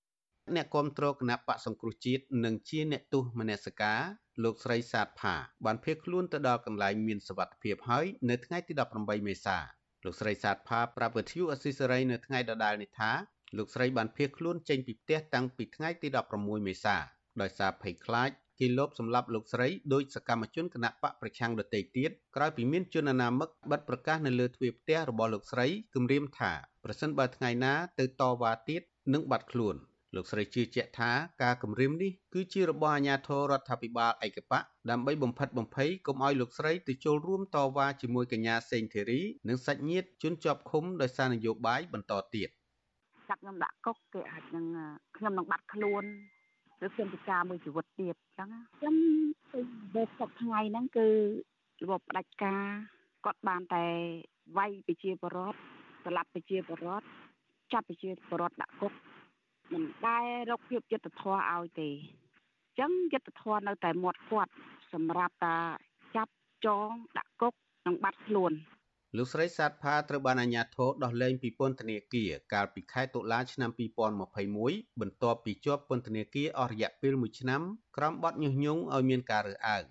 [0.55, 4.01] អ្នកគាំទ្រគណៈបកសង្គ្រោះជាតិនិងជាអ្នកទោសមនសិការ
[4.45, 5.35] លោកស្រីសាទផា
[5.65, 9.59] បានភៀសខ្លួនទៅដល់កន្លែងមានសុវត្ថិភាពហើយនៅថ្ងៃទី18មេសា
[10.05, 13.11] លោកស្រីសាទផាប្រាប់វិទ្យុអស៊ីសេរីនៅថ្ងៃដដែលនេះថា
[13.57, 16.97] លោកស្រីបានភៀសខ្លួនចេញពីផ្ទះតាំងពីថ្ងៃទី16មេសា
[17.41, 18.31] ដោយសារភ័យខ្លាច
[18.61, 26.53] គេលបសម្លាប់លោកស្រីដោយសកម្មជនគណៈបកប្រឆាំងដទៃទៀតក្រោយពីមានជនអនាមិកបិទប្រកាសនៅលើទ្វារផ្ទះរបស់លោកស្រីគម្រាមថា
[26.85, 28.83] ប្រសិនបើថ្ងៃណាទៅតវ៉ាទៀត
[29.13, 29.77] នឹងបាត់ខ្លួន
[30.17, 31.11] លោកស្រីជឿជាក់ថា
[31.43, 42.49] ការគម្រាមនេះគឺជារបស់អាជ្ញាធររដ្ឋាភិបាលឯកបកដើម្បីបំផិតបំភ័យកុំឲ្យលោកស្រីទៅចូលរួមតវ៉ាជាមួយកញ្ញាសេងធីរីនិងសាច់ញាតិជនជាប់ឃុំដោយសារនយោបាយបន្តទៀត
[43.29, 44.67] ចាប់ខ្ញុំដាក់គុកគេអាចនឹង
[45.17, 46.05] ខ្ញុំនឹងបាត់ខ្លួន
[46.87, 48.49] ឬខ្ញុំពិការមួយជីវិតទៀតអញ្ចឹង
[48.79, 48.95] ខ្ញុំ
[49.53, 49.61] ទៅ
[49.95, 51.09] វេសពថ្ងៃហ្នឹងគឺ
[51.83, 52.65] របបផ្ដាច់ការ
[53.25, 53.85] គាត់បានតែ
[54.57, 55.59] វាយប្រជាពលរដ្ឋ
[56.05, 57.07] ស្លាប់ប្រជាពលរដ្ឋ
[57.73, 58.93] ចាប់ប្រជាពលរដ្ឋដាក់គុក
[59.73, 64.53] មិនដែលរកភាពយុត្តិធម៌ឲ្យទេអញ្ចឹងយុត្តិធម៌នៅតែមាត់គាត់
[64.93, 65.57] សម្រាប់តា
[66.17, 66.33] ចាប់
[66.67, 66.89] ចង
[67.19, 67.53] ដាក់គុក
[67.87, 68.53] និងបាត់ខ្លួន
[69.17, 73.71] លោកស្រីសាទផាត្រូវបានអាជ្ញាធរដោះលែងពីពន្ធនាគារកាលពីខែតុលាឆ្នាំ
[74.35, 77.63] 2021បន្ទាប់ពីជាប់ពន្ធនាគារអស់រយៈពេល1ឆ្នាំ
[77.97, 79.85] ក្រោមបទញុះញង់ឲ្យមានការរើសអើង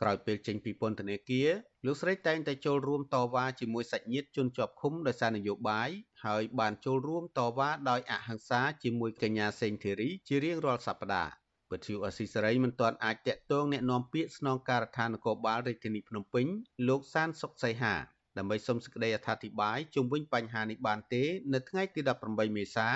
[0.00, 1.48] ក្រោយពេលចេញពីពន្ធនាគារ
[1.86, 5.90] លោកស្រីតែងតែចូលរួមតវ៉ាជាមួយសាច់ញាតិជនជាប់ឃុំដោយសារនយោបាយ
[6.24, 11.32] ហើយបានចូលរួមតវ៉ាដោយអហិង្សាជាមួយកញ្ញាសេងធីរីជារៀងរាល់សប្តាហ៍
[11.70, 16.46] ពទ្យុអស៊ីសេរីមិនទាន់អាចតាក់ទងអ្នកនាំពាក្យស្នងការដ្ឋាននគរបាលរាជធានីភ្នំពេញ
[16.88, 17.94] លោកសានសុកសីហា
[18.38, 22.88] ដើម្បីសុំសេចក្តីអធិប្បាយជុំវិញបញ្ហានេះបានទេនៅថ្ងៃទី18មេសា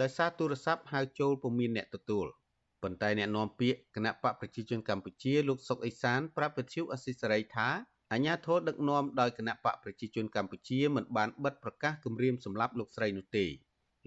[0.00, 2.26] ដោយសារទូរស័ព្ទហៅចូលពុំមានអ្នកទទួល
[2.82, 7.68] ប៉ុន្តែអ្នកនាំពាក្យគណៈបកប្រជាជនកម្ពុជាលោកសុកអេសានប្រាប់ពទ្យុអស៊ីសេរីថា
[8.12, 13.46] អាញាធរដឹកនាំដោយគណៈបកប្រជាជនកម្ពុជាមិនបានបិទប្រកាសគម្រាមសម្លាប់លោកស្រីនោះទេ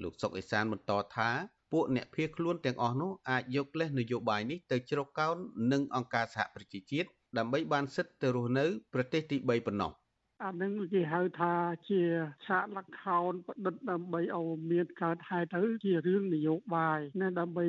[0.03, 1.29] លោកសុកអេសានបន្តថា
[1.71, 5.37] ពួកអ្នកភៀសខ្លួនទាំងអស់នោះអាចយកលេសនយោបាយនេះទៅជ្រកកោន
[5.71, 9.91] នឹងអង្គការសហប្រជាជាតិដើម្បីបានសិទ្ធិទៅរស់នៅប្រទេសទី3ប៉ុណ្ណោះ។
[10.43, 11.53] អានឹងគេហៅថា
[11.89, 12.01] ជា
[12.45, 17.65] ឆាកលក្ខោនប្រឌិតដើម្បីឲ្យមានកើតហេតុទៅជារឿងនយោបាយណាដើម្បី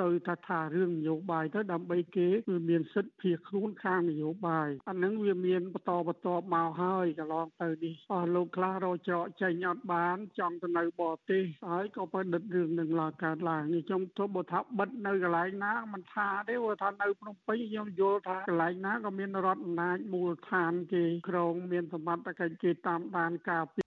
[0.00, 23.86] ទៅថាថារឿងនយោបាយទៅដើម្បីគេគឺមានសិទ្ធិភៀសខ្លួនខាងនយោបាយអានឹងវាមានបន្តបន្តមកហើយកន្លងទៅនេះអស់លោកខ្លះរកច្រកចេញអត់បាន ចង់ទៅនៅបរទេសហើយក៏ប្រឌិតរឿងនឹងឡើងកើតឡើងខ្ញុំទោះបើថាបិទនៅកន្លែងណាមិនថាទេព្រោះថានៅភ្នំពេញខ្ញុំយល់ថាកន្លែងណាក៏មានរដ្ឋអំណាចមូលដ្ឋានគេក្រងមានសមត្ថកិច្ចគេតាមដានការពារ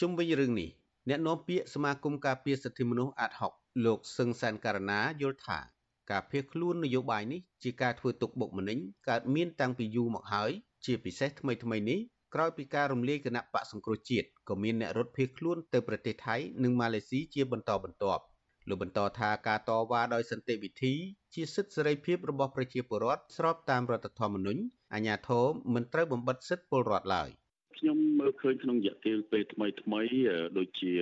[0.00, 0.68] ជុំវិញរឿងនេះ
[1.08, 3.52] អ្នកនាំពាក្យសមាគមការពារសិទ្ធិមនុស្សអាត់ហុក
[3.84, 5.58] លោកសឹងសានករណាយល់ថា
[6.10, 10.50] ការភៀសខ្លួននយោបាយនេះជាការធ្វើទុកបុកម្នេញកើតមានតាំងពីយូរមកហើយ
[10.84, 11.98] ជាពិសេសថ្មីថ្មីនេះ
[12.34, 18.22] ក្រោយពីការរំលាយគណៈបកសង្គ្រោះជាតិក៏មានអ្នករត់ភៀសខ្លួនទៅប្រទេសថៃនិងម៉ាឡេស៊ីជាបន្តបន្ទាប់
[18.68, 20.94] លោកបន្តថាការតវ៉ាដោយសន្តិវិធី
[21.34, 24.60] ជាសិទ្ធិសេរីភាពរបស់ប្រជាពលរដ្ឋស្របតាមរដ្ឋធម្មនុញ្ញ
[24.94, 27.30] អាជ្ញាធរមិនត្រូវបំបិទសិទ្ធិពលរដ្ឋឡើយ។
[27.78, 30.00] ខ្ញុំមើលឃើញក្នុងរយៈពេលពេលថ្មីថ្មី
[30.58, 30.94] ដូចជា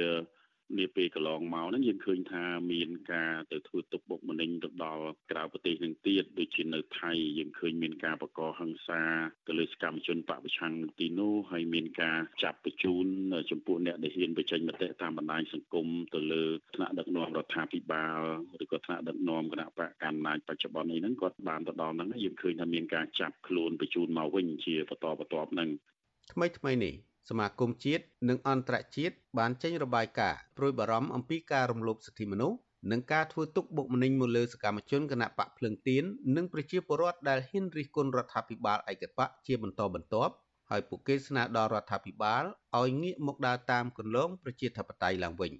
[0.79, 9.03] នាពេលកន្លងមកហ្នឹងយើងឃើញថាមានការទៅធ្វើទុកបុកម្នេញទៅដល់ក្រៅប្រទេសនឹងទៀតដូចជានៅថៃយើងឃើញមានការបកកហិង្សា
[9.47, 13.07] ទៅលើសកម្មជនបពប្រឆាំងទីនោះហើយមានការចាប់បញ្ជូន
[13.51, 16.45] ចំពោះអ្នកដែលហ៊ានបញ្ចេញមតិតាមបណ្ដាញសង្គមទៅលើ
[16.75, 18.21] ថ្នាក់ដឹកនាំរដ្ឋាភិបាល
[18.63, 25.71] ឬក៏ថ្នាក់ដឹកនាំគណៈបកកណ្ដាលបច្ចុប្បន្ននេះហ្នឹងគាត់បានទៅដល់ហ្នឹងយើងឃើញថាមានការចាប់ខ្លួនបញ្ជូនមកវិញជាបន្តបន្ទាប់ហ្នឹង
[26.33, 26.95] ថ្មីថ្មីនេះ
[27.29, 32.59] សមាគមជាតិនិងអន្តរជាតិបានចេញរបាយការណ៍ព្រួយបារម្ភអំពីការរំលោភសិទ្ធិមនុស្ស
[32.91, 36.05] និងការធ្វើទុកបុកម្នេញមកលើសកម្មជនគណៈបកភ្លឹងទៀន
[36.37, 40.35] និងប្រជាពលរដ្ឋដែលហ៊ានរិះគន់រដ្ឋាភិបាលឯកបកជាបន្តបន្ទាប់
[40.71, 42.45] ហើយពួកគេស្នើដល់រដ្ឋាភិបាល
[42.79, 45.53] ឲ្យងាកមកដើរតាមគន្លងប្រជាធិបតេយ្យឡើងវិញ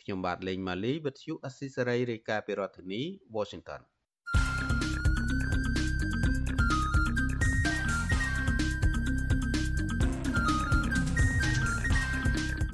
[0.00, 3.02] ខ្ញុំបាទលេងម៉ាលីវិទ្យុអស៊ីសេរីរាយការណ៍ពីរដ្ឋធានី
[3.36, 3.80] Washington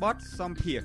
[0.05, 0.80] បទសំភារ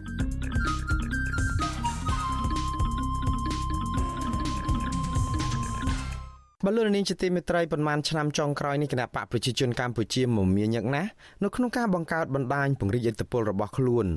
[6.65, 11.09] បលូននាងជាទីមេត្រីប្រមាណឆ្នាំចុងក្រោយនេះគណៈបកប្រជាជនកម្ពុជាមមាញឹកណាស់
[11.43, 14.07] នៅក្នុងការបង្កើតបណ្ដាញពង្រីកឥទ្ធិពលរបស់ខ្លួន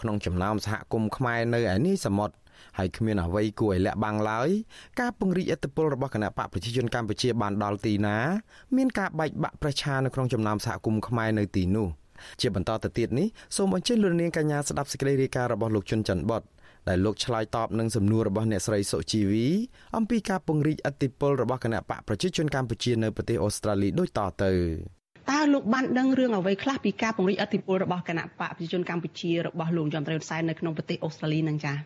[0.00, 2.34] ក្នុងចំណោមសហគមន៍ខ្មែរនៅឯនេះសមុទ្រ
[2.78, 4.48] ហើយគ្មានអ្វីគួរឲ្យលាក់បាំងឡើយ
[5.00, 8.16] ការពង្រីកឥទ្ធិពលរបស់គណៈបកប្រជាជនកម្ពុជាបានដល់ទីណា
[8.76, 11.88] មានការបែកបាក់ប្រឆានៅក្នុងចំណោមសហគមន៍ខ្មែរនៅទីនោះ។
[12.40, 16.42] ជាបន្តទៅទៀតនេះសូមអញ្ជើញលោកនាងកញ្ញាស្ដាប់សេចក្តីរាយការណ៍របស់លោកជុនច័ន្ទបត
[16.88, 19.46] ដែលលោកឆ្លើយតបនឹងសំណួររបស់អ្នកស្រីសុជីវី
[19.96, 24.52] អំពីការពង្រីកអធិបុលរបស់គណៈបកប្រជាជនកម្ពុជានៅប្រទេសអូស្ត្រាលីដូចតទៅ
[25.30, 31.76] តើលោកបានដឹងរឿងអ្វីខ្លះពីការពង្រីកអធិបុលរបស់គណៈបកប្រជាជនកម្ពុជារបស់លោកយមត្រៃហ៊ុនសែននៅក្នុងប្រទេសអូស្ត្រាលីនឹងចា៎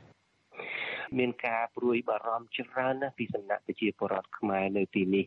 [1.18, 5.24] មានការព្រួយបារម្ភច្រើនណាស់ពីសំណាក់ប្រជាពលរដ្ឋខ្មែរនៅទីនេះ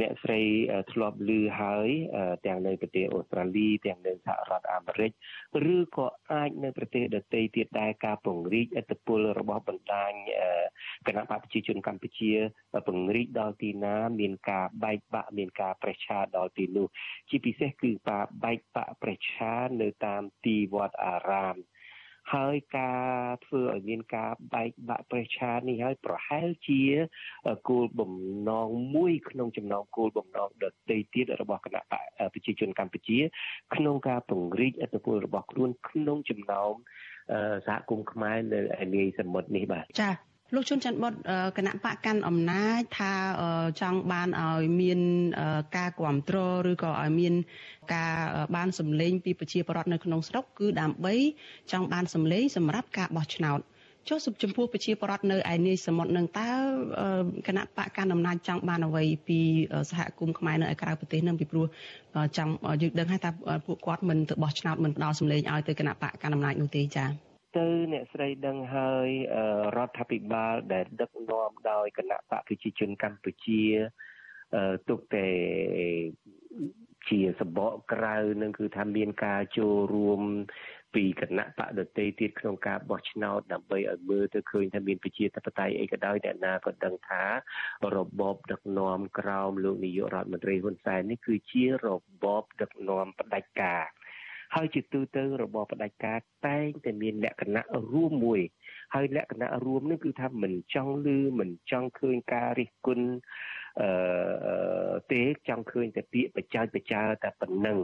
[0.00, 0.40] អ្នកស្រី
[0.92, 1.88] ធ្លាប់ឮហើយ
[2.46, 5.10] ទាំងនៅប្រទេសអូស្ត្រាលីទាំងនៅសហរដ្ឋអាមេរិក
[5.74, 10.12] ឬក៏អាចនៅប្រទេសដទៃទៀតដែរការពង្រីកឥទ្ធិពលរបស់បណ្ដាញ
[11.06, 12.32] គណៈបកប្រជាជនកម្ពុជា
[12.86, 16.86] ពង្រីកដល់ទីណា មានការបែកបាក់មានការប្រឆាដល់ទីនោះ
[17.28, 21.56] ជាពិសេសគឺការបែកបាក់ប្រឆានៅតាមទីវត្តអារាម
[22.32, 26.82] ហើយការធ្វើឲ្យមានការបែកបាក់ប្រេះឆានេះហើយប្រហែលជា
[27.68, 28.12] គោលបំ
[28.48, 32.02] ណងមួយ ក្នុងចំណោមគោលបំណងដទៃទៀតរបស់គណៈបក
[32.34, 33.18] ប្រជាជនកម្ពុជា
[33.74, 36.72] ក្នុងការពង្រីកអធិបតេយ្យរបស់ខ្លួនក្នុងចំណោម
[37.66, 41.12] សហគមន៍ខ្មែរនៅឯនាយសមុទ្រនេះបាទចា៎ លោកជុនច័ន្ទបុត
[41.56, 43.12] គណៈបកកាន់អំណាចថា
[43.80, 45.00] ចង់បានឲ្យមាន
[45.76, 47.34] ការគ្រប់គ្រងឬក៏ឲ្យមាន
[47.94, 48.14] ការ
[48.56, 51.14] បានសម្លេងពីប្រជាពលរដ្ឋនៅក្នុងស្រុកគឺដើម្បី
[51.72, 53.60] ចង់បានសម្លេងសម្រាប់ការបោះឆ្នោត
[54.08, 56.50] ចុះចំពោះប្រជាពលរដ្ឋនៅឯនាយសមុទ្រនឹងតើ
[57.48, 59.40] គណៈបកកាន់អំណាចចង់បានអ្វីពី
[59.90, 61.66] សហគមន៍ខ្មែរនៅឯក្រៅប្រទេសនឹងពីព្រោះ
[62.36, 62.52] ចង់
[62.82, 63.30] យើងដឹងហើយថា
[63.66, 69.08] ពួកគាត់មិនទៅបោះឆ្នោតមិនផ្ដល់សម្លេងឲ្យទៅគណៈបកកាន់អំណាចនោះទេចា៎ ទៅអ្នកស្រីដឹងហើយ
[69.76, 73.62] រដ្ឋាភិបាលដែលដឹកនាំដោយគណៈបកប្រជាជនកម្ពុជា
[74.88, 75.26] ទុកតែ
[77.08, 80.20] ជាសបកក្រៅនឹងគឺថាមានការចូលរួម
[80.94, 87.22] ពីគណៈបកដតីទៀតក្នុងការបោះឆ្នោតដើម្បីឲ្យមើលទៅឃើញថាមានប្រជាធិបតេយ្យអីក៏ដោយអ្នកណាក៏ដឹងថា
[87.96, 91.88] របបដឹកនាំក្រោមលោកនាយករដ្ឋមន្ត្រីហ៊ុនសែននេះគឺជារ
[92.24, 93.84] បបដឹកនាំផ្ដាច់ការ
[94.54, 98.40] ហើយជាទូទៅរបបផ្ដាច់ការតែងតែមានលក្ខណៈរួមមួយ
[98.94, 103.06] ហើយលក្ខណៈរួមនេះគឺថាមិនចង់លឺមិនចង់ឃើញការរិះគន់
[103.80, 103.88] អឺ
[105.12, 107.78] ទេចង់ឃើញតែពាក្យបច្ចាចបច្ចាតែប៉ុណ្ណឹង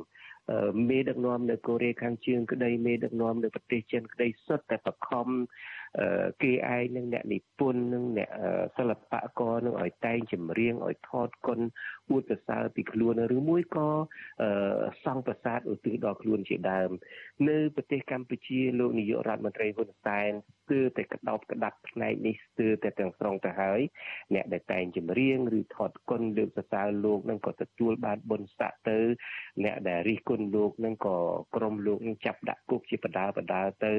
[0.88, 5.26] មេដឹកនាំនៅកូរ៉េខាងជើងក្តីមេដឹកនាំនៅប្រទេសចិនក្តីសុទ្ធតែបខំ
[6.42, 8.30] គេឯងនឹងអ្នកនិពន្ធនឹងអ្នក
[8.76, 11.60] សិល្បករនឹងឲ្យតែងចម្រៀងឲ្យថតគុណ
[12.10, 13.88] អួតសរសើរពីខ្លួនឬមួយក៏
[15.04, 16.90] សង់ប្រាសាទឧទ្ទិសដល់ខ្លួនជាដើម
[17.48, 20.30] នៅប្រទេសកម្ពុជាលោកនាយករដ្ឋមន្ត្រីហ៊ុនសែន
[20.60, 23.80] ស្ទើរតែក្តោបក្តាប់ផ្នែកនេះស្ទើរតែទាំងស្រុងទៅហើយ
[24.34, 28.98] អ្នកដែលតែងចម្រៀងឬថតគុណលើកសរសើរលោកនឹងក៏ទទួលបានបុណ្យស័ក្តិទៅ
[29.64, 31.16] អ្នកដែលរិះគន់លោកនឹងក៏
[31.56, 33.94] ក្រុមលោកនឹងចាប់ដាក់គុកជាបដាបដាទៅ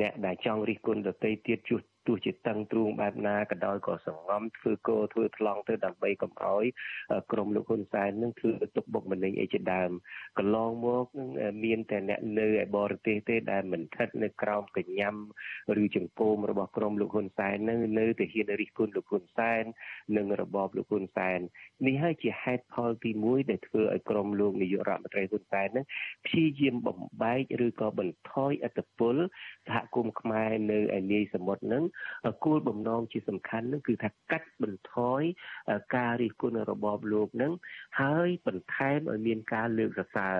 [0.00, 1.80] អ្នកដែលចង់រិះគន់ដតីទៀតជួស
[2.10, 6.64] ទោះជាតឹងទ្រូងបែបណាក៏ដោយក៏សង្ងំធ្វើគោធ្វើថ្លង់ទៅដើម្បីកុំឲ្យ
[7.32, 9.90] ក្រមលោកហ៊ុនសែននឹងធ្វើទុកបុកម្នេញអីជាដើម
[10.38, 11.28] កន្លងមកនឹង
[11.64, 15.14] មានតែអ្នកនៅឯបរទេសទេដែលមិនស្ថិតនៅក្រោមកញ្ញាំ
[15.82, 19.62] ឬចង្គមរបស់ក្រមលោកហ៊ុនសែននឹងនៅតែហ៊ានរិះគន់លោកហ៊ុនសែន
[20.16, 21.38] និងរបបលោកហ៊ុនសែន
[21.86, 25.84] នេះហើយជាហេតុផលទី1ដែលធ្វើឲ្យក្រមលោកនាយករដ្ឋមន្ត្រីហ៊ុនសែននឹង
[26.26, 29.16] ព្យាយាមបំបែកឬក៏បន្ថយអធិបុល
[29.66, 31.84] សហគមន៍ខ្មែរនៅឯនាយសមុទ្រនឹង
[32.44, 35.22] គោលបំណងជាសំខាន់នឹងគឺថាកាត់បន្ថយ
[35.96, 37.52] ការរិះគន់របបលោកនឹង
[38.00, 40.36] ហើយបន្ថែមឲ្យមានការលើកសរសើរ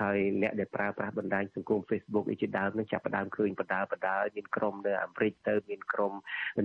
[0.00, 6.12] ហើយអ្នកដែលប្រើប្រាស់បណ្ដាញសង្គម Facebook អីជាដើមនឹងចាប់ផ្ដើមឃើញបដាបដាមានក្រុមនៅអាមេរិកទៅមានក្រុម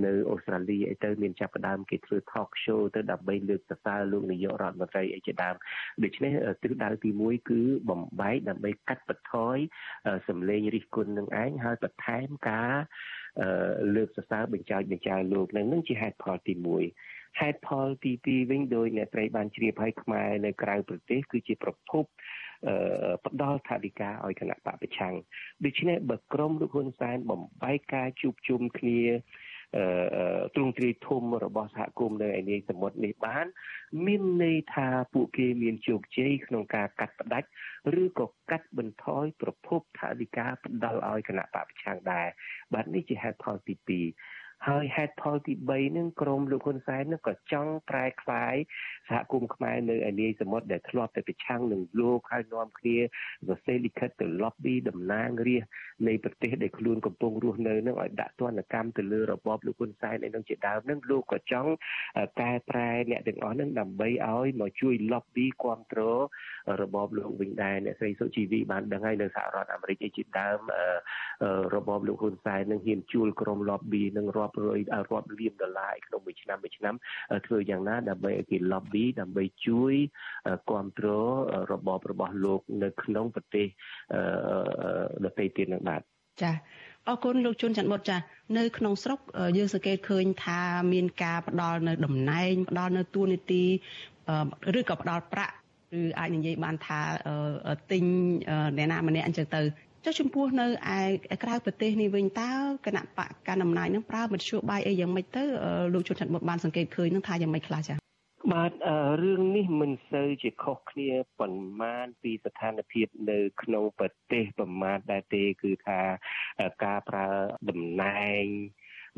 [0.05, 5.55] នៅអូស្ត្រាលីអីទៅមានចាប់ផ្ដើមគេធ្វើ talk show ទៅដើម្បីលើកសរសើរលោកនាយករដ្ឋមន្ត្រីអីជាដើម
[6.03, 6.31] ដូច្នេះ
[6.63, 9.57] ទិសដៅទី1គឺបំបែកដើម្បីកាត់បន្ថយ
[10.27, 12.75] សម្លេងរិះគន់នឹងឯងហើយបន្ថែមការ
[13.95, 16.53] លើកសរសើរបញ្ចោចបញ្ចើលោកនឹងនឹងជាហេតុផលទី
[16.97, 22.03] 1ហេតុផលទី2វិញដោយអ្នកត្រីបានជ្រាបឲ្យខ្មែរនៅក្រៅប្រទេសគឺជាប្រភព
[23.25, 25.13] ផ្ដល់ថាវិការឲ្យគណៈបពប្រឆាំង
[25.65, 29.01] ដូច្នេះបើក្រមលោកហ៊ុនសែនបំបែកការជួបជុំគ្នា
[30.55, 33.45] ទ្រង់ទ្រាយធំរបស់សហគមន៍នៅឯនាយសមុទ្រនេះបាន
[34.05, 37.47] មានន័យថាពួកគេមានជោគជ័យក្នុងការកាត់ផ្ដាច់
[38.01, 42.27] ឬក៏កាត់បន្ថយប្រភពថាវិការផ្ដាល់ឲ្យគណៈបពប្រឆាំងដែរ
[42.73, 48.55] បាទនេះជាហេតុផលទី2 ហើយហេតុផលទី3នឹងក្រមលោកហ៊ុនសែននឹងក៏ចង់ប្រែក្លាយ
[49.09, 52.97] សហគមន៍ខ្មែរនៅឯនាយសមុទ្រដែលធ្លាប់តែប្រឆាំងនឹងលោកហើយនាំគ្នា
[53.47, 55.71] សរសេរលិខិតទៅ lobby តំណាងរាស្ត្រ
[56.07, 61.71] នៃប្រទេសដែលខ្លួនកំពុងរស់នៅនឹងឲ្យដាក់ទណ្ឌកម្មទៅលើរបបលោកហ៊ុនសែនឯនោះជាដើមនឹងលោកក៏ចង់
[62.41, 66.21] កែប្រែអ្នកទាំងអស់នឹងដើម្បីឲ្យមកជួយ lobby គ្រប់គ្រង
[66.81, 70.59] របបលោកវិញដែរអ្នកស្រីសុជីវីបានដឹងហើយនៅសហរដ្ឋអាមេរិកឯជាដើម
[71.75, 74.79] របបលោកហ៊ុនសែននឹងហ៊ានជួលក្រុម lobby នឹងរាប់រយ
[75.09, 76.95] រាប់លានដុល្លារក្នុងមួយឆ្នាំមួយឆ្នាំ
[77.45, 79.93] ធ្វើយ៉ាងណាដើម្បីឲ្យគេ lobby ដើម្បីជួយ
[80.69, 81.31] គ្រប់គ្រង
[81.71, 83.67] របបរបស់លោកនៅក្នុងប្រទេស
[85.25, 86.01] ដទៃទៀតនឹងបាទ
[86.41, 86.51] ចា
[87.07, 88.17] អរគុណលោកជួនច័ន្ទបុតចា
[88.57, 89.19] នៅក្នុងស្រុក
[89.57, 90.61] យើងសង្កេតឃើញថា
[90.93, 93.63] មានការផ្ដល់នៅតំណែងផ្ដល់នៅទួនាទី
[94.79, 95.55] ឬក៏ផ្ដល់ប្រាក់
[95.99, 96.99] ឬអាចនិយាយបានថា
[97.91, 98.03] ទិញ
[98.77, 99.61] អ្នកណាម្នាក់អញ្ចឹងទៅ
[100.05, 100.67] ចុះចំពោះនៅ
[101.33, 102.51] ឯក្រៅប្រទេសនេះវិញតើ
[102.85, 105.43] គណៈបកកណ្ដាលអំណាចនឹងប្រើមធ្យោបាយអីយ៉ាងម៉េចទៅ
[105.93, 107.97] លោកជុនច័ន្ទមុតបានសង្កេតឃើញនឹងថាយ៉ាងម៉េចខ្លះចា៎
[108.53, 108.71] បាទ
[109.23, 115.99] រឿងនេះមិនសូវជាខុសគ្នាប៉ុន្មានពីស្ថានភាពនៅក្នុងប្រទេសប្រមាណដែរទេគឺថា
[116.83, 117.27] ការប្រើ
[117.69, 118.45] តំណែង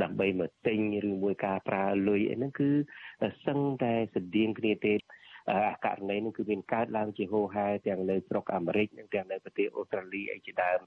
[0.04, 0.80] ដើម្បីមកទិញ
[1.10, 2.70] ឬមួយការប្រើលុយអីហ្នឹងគឺ
[3.46, 4.94] សឹងតែស្តៀងគ្នាទេ
[5.86, 10.80] ករណីនោះគឺមានកើតឡើងជាហូរហែទាំងនៅស្រុកអាមេរិកនិងទាំងនៅប្រទេសអូស្ត្រាលីអីជាដើម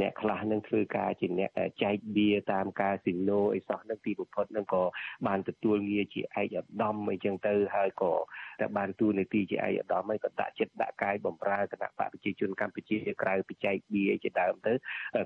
[0.00, 1.50] អ្នកខ្លះនឹងធ្វើការជាអ្នក
[1.82, 4.82] ចែកបៀតាមកាស៊ីណូអីសោះនឹងទីបំផុតនឹងក៏
[5.26, 8.12] បានទទួលងារជាឯកឧត្តមអីចឹងទៅហើយក៏
[8.60, 14.72] តែបានទូនាទីជាឯកឧត្តមហើយក៏ដាក់ចិត្តដាក់កាយបំរើគណៈបកប្រជាជនកម្ពុជាក្រៅពីចែកបៀជាដើមទៅ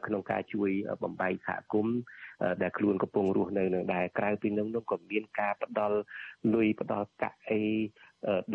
[0.06, 0.70] ក្នុងការជួយ
[1.04, 1.98] បំបែកសហគមន៍
[2.62, 5.98] ដែលខ្លួនកំពុងរស់នៅនឹងដែរក្រៅពីនោះនោះក៏មានការផ្ដល់
[6.54, 7.62] លុយផ្ដល់កាក់អី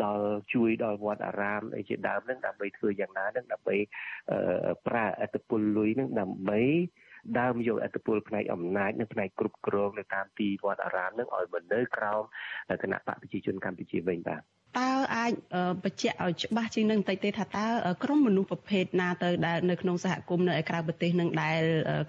[0.02, 3.76] ដល់ជួយដល់វត្តអារាមអីជាដើមហ្នឹងដើម្បីធ្វើយ៉ាងណាហ្នឹងដើម្បី
[4.86, 6.60] ប្រើអត្តពលលុយហ្នឹងដើម្បី
[7.40, 12.22] ដើមយកអត្តពលផ្នែកអំណាចនិងផ្នែកគ្រប់គ្រងនៅតាមទីវត្តអារាមនឹងឲ្យមកនៅក្រោម
[12.82, 14.42] គណៈបកប្រជាជនកម្ពុជាវិញបាទ
[14.78, 15.32] តើអាច
[15.84, 17.66] បញ្ជាក់ឲ្យច្បាស់ជាងនឹងបន្តិចទេថាតើ
[18.04, 21.62] ក្រុមមនុស្សប្រភេទណាទៅដែលនៅក្នុងសហគមន៍នៅឯក្រៅប្រទេសនឹងដែល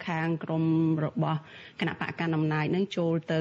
[0.08, 0.64] ខាងក្រុម
[1.06, 1.40] របស់
[1.80, 3.40] គណៈបកកណ្ដាលអំណាចនឹងចូលទៅ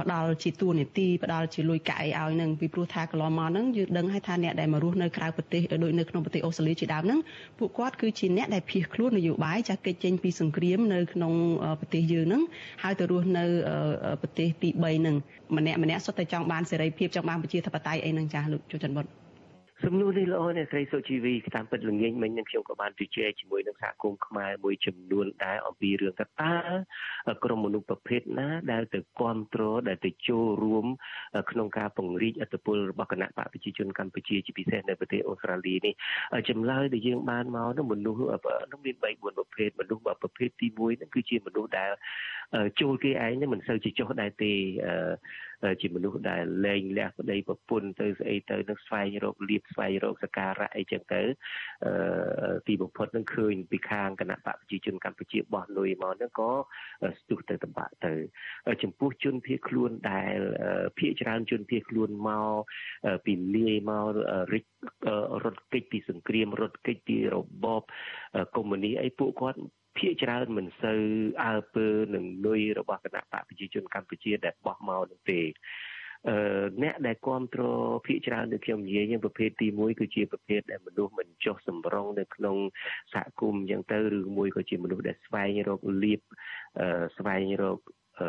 [0.00, 7.20] ផ្ដាល់ជាទួនាទីផ្ដាល់ជាលុយកាក់អីឲ្យនឹងពីព្រោះថាកន្លងមកហ្នឹងយើងដឹងហើយថាអ្នកដែលមករស់នៅក្រៅប្រទេសដូចនៅក្នុងប្រទេសអូស្ត្រាលីជាដើមហ្នឹង
[7.58, 11.32] ពួកគាត់គឺជាអ្នកដែលភៀសខ្លួននយោបាយចាស់គេចចេញពីសង្គ្រាមនៅក្នុង
[11.80, 12.42] ប្រទេសយើងហ្នឹង
[12.82, 13.44] ហើយទៅរស់នៅ
[14.22, 15.16] ប្រទេសទី3ហ្នឹង
[15.56, 19.06] ម្នាក់ម្នាក់សុទ្ធតែចង់បានសេរីភាពចង់បានប្រជាធិបតេយ្យអីហ្នឹងចាស់លោកជួចច័ន្ទបុត
[19.82, 26.54] សំណួរនេះល្អណាស់ស្រីសុជីវីតាមពិតល្ងាចមិញនឹងខ្ញុំក៏បានជជែកជាមួយនឹងសហគមន៍ខ្មែរមួយចំនួនដែរអំពីរឿងថាតើ
[27.44, 30.86] ក្រុមមនុស្សប្រភេទណាដែលទៅគ្រប់គ្រងដែលទៅចូលរួម
[31.50, 35.94] ក្នុងការពង្រីកអធិបុលរបស់គណៈបកប្រជាជនកម្ពុជាជាពិសេសនៅប្រទេសអូស្ត្រាលីនេះ
[36.48, 38.20] ចម្លើយដែលយើងបានមកនោះមនុស្ស
[38.72, 41.90] នោះមាន3 4ប្រភេទមនុស្សប្រភេទទី1នោះគឺជាមនុស្សដែល
[42.80, 44.52] ចូលគេឯងនឹងមិនសូវជាចុះដែរទេ
[45.80, 51.22] ជាមនុស្សដែលលែងលះប្តីប្រពន្ធទៅស្អីទៅនឹងស្វែងរកលៀបស្វែងរកសការៈអីចឹងទៅ
[52.66, 56.52] ទីបំផុតនឹងឃើញពីខាងគណៈបកប្រជាជនកម្ពុជាបោះលុយមកហ្នឹងក៏
[57.18, 58.12] ស្ទុះទៅតម្បាក់ទៅ
[58.82, 60.38] ចំពោះជនភៀសខ្លួនដែល
[60.98, 62.54] ភៀសច្រើនជនភៀសខ្លួនមក
[63.26, 64.06] ពីលាយមក
[64.52, 64.68] រត់
[65.44, 67.82] រត់គេចពីសង្គ្រាមរត់គេចពីរបប
[68.56, 69.60] កុម្មុយនីអីពួកគាត់
[69.98, 71.02] ភាគច្រើនមិនសូវ
[71.44, 75.40] អើពើនឹងនុយរបស់គណៈបកប្រជាជនកម្ពុជាដែលបោះមកនោះទេ
[76.28, 76.36] អឺ
[76.82, 82.56] អ្នកដែលគ្រប់គ្រងភាគច្រើនដូចខ្ញុំនិយាយប្រភេទទី1គឺជាប្រភេទដែលមនុស្សមិនចុះសម្រងនៅក្នុង
[83.14, 86.20] សហគមន៍អញ្ចឹងទៅឬមួយក៏ជាមនុស្សដែលស្វែងរកលៀប
[86.80, 87.80] អឺស្វែងរក
[88.20, 88.28] អឺ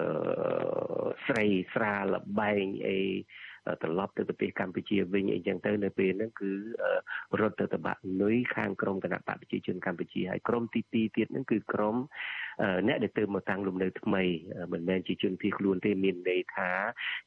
[1.28, 2.06] ស្រីស្រាល
[2.40, 3.00] បែងអី
[3.82, 6.52] ត្រឡប់ទៅប្រទេសកម្ពុជាវិញអីចឹងទៅនៅពេលហ្នឹងគឺ
[7.40, 11.96] រត់ទៅតបាក់នុយខាងក្រមគណៈបកប្រជាជនកម្ពុជាហើយក្រមទី2ទៀតហ្នឹងគឺក្រម
[12.88, 14.24] អ្នកដែលទៅមកតាំងលំនៅថ្មី
[14.74, 16.70] មិនមែនជាជនភៀសខ្លួនទេមានន័យថា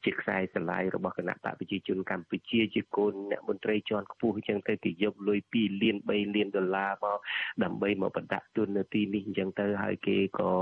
[0.03, 7.19] ជាខ្សែស្រឡាយរបស់គណៈបកប្រជាជនកម្ពុជាជាកូនអ្នកមន្ត្រីជាន់ខ្ពស់អញ្ចឹងទៅគេយកលុយ2លាន3លានដុល្លារមក
[7.63, 10.53] ដើម្បីមកបដាក់ទុននៅទីនេះអញ្ចឹងទៅហើយគេក៏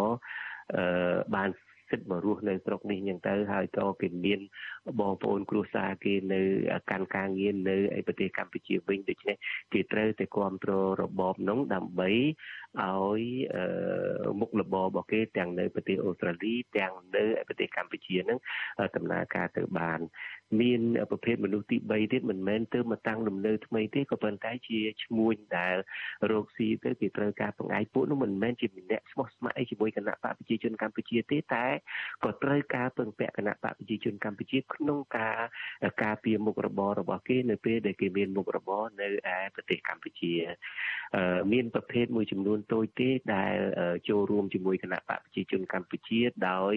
[0.75, 1.49] អឺបាន
[1.89, 4.39] សិទ្ធិមករស់នៅស្រុកនេះអញ្ចឹងទៅហើយក៏គេមាន
[4.99, 6.41] បងប្អូនគ្រួសារគេនៅ
[6.91, 9.35] កាន់ការងារនៅឯប្រទេសកម្ពុជាវិញដូច្នេះ
[9.73, 12.09] គេត្រូវតែគ្រប់គ្រងរបបនោះដើម្បី
[12.81, 13.21] ឲ្យ
[14.39, 18.39] មុខរបររបស់គេទាំងនៅប្រទេសអូស្ត្រាលីទាំងនៅប្រទេសកម្ពុជានឹង
[18.95, 19.99] ដំណើរការទៅបាន
[20.61, 20.81] មាន
[21.11, 25.75] ប្រភេទមនុស្សទី3ទៀតមិនមែនទៅមកតាំងលំនៅថ្មីទេក៏ប៉ុន្តែជាឈ្មួញដែល
[26.31, 31.65] រោគស៊ីទៅគេត្រូវការបង្ហាយពួកនោះមិនមែនជាម្នាក់ស្មោះស្ម័គ្រអីជាមួយគណៈបកប្រជាជនកម្ពុជាទេតែ
[32.23, 35.37] ក៏ត្រូវការពឹងពាក់គណៈបកប្រជាជនកម្ពុជាក្នុងការ
[36.03, 40.33] ការពារមុខរបររបស់គេនៅពេលដែលគេមានមុខរបរនៅឯប្រទេសកម្ពុជា
[41.51, 43.57] មានប្រភេទមួយចំនួនតូចទេដែល
[44.09, 46.19] ចូលរួមជាមួយគណៈបកប្រជាជនកម្ពុជា
[46.49, 46.73] ដោយ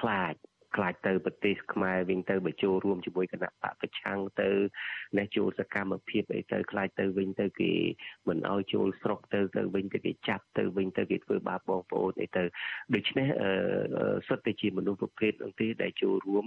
[0.00, 0.34] ខ្លាច
[0.76, 4.48] ខ្លាចទៅប្រទេសខ្មែរវិញទៅបើចូលរួមជាមួយគណៈបកប្រឆាំងទៅ
[5.18, 7.72] នេះចូលសកម្មភាពអីទៅខ្លាចទៅវិញទៅគេ
[8.28, 12.42] មិនអោយចូលស្រុកទៅទៅវិញទៅគេចាប់ទៅវិញទៅគេធ្វើបាបបងប្អូនអីទៅ
[12.94, 13.28] ដូច្នេះ
[14.28, 16.44] សុទ្ធតែជាមនុស្សប្រភេទអង្គទេដែលចូលរួម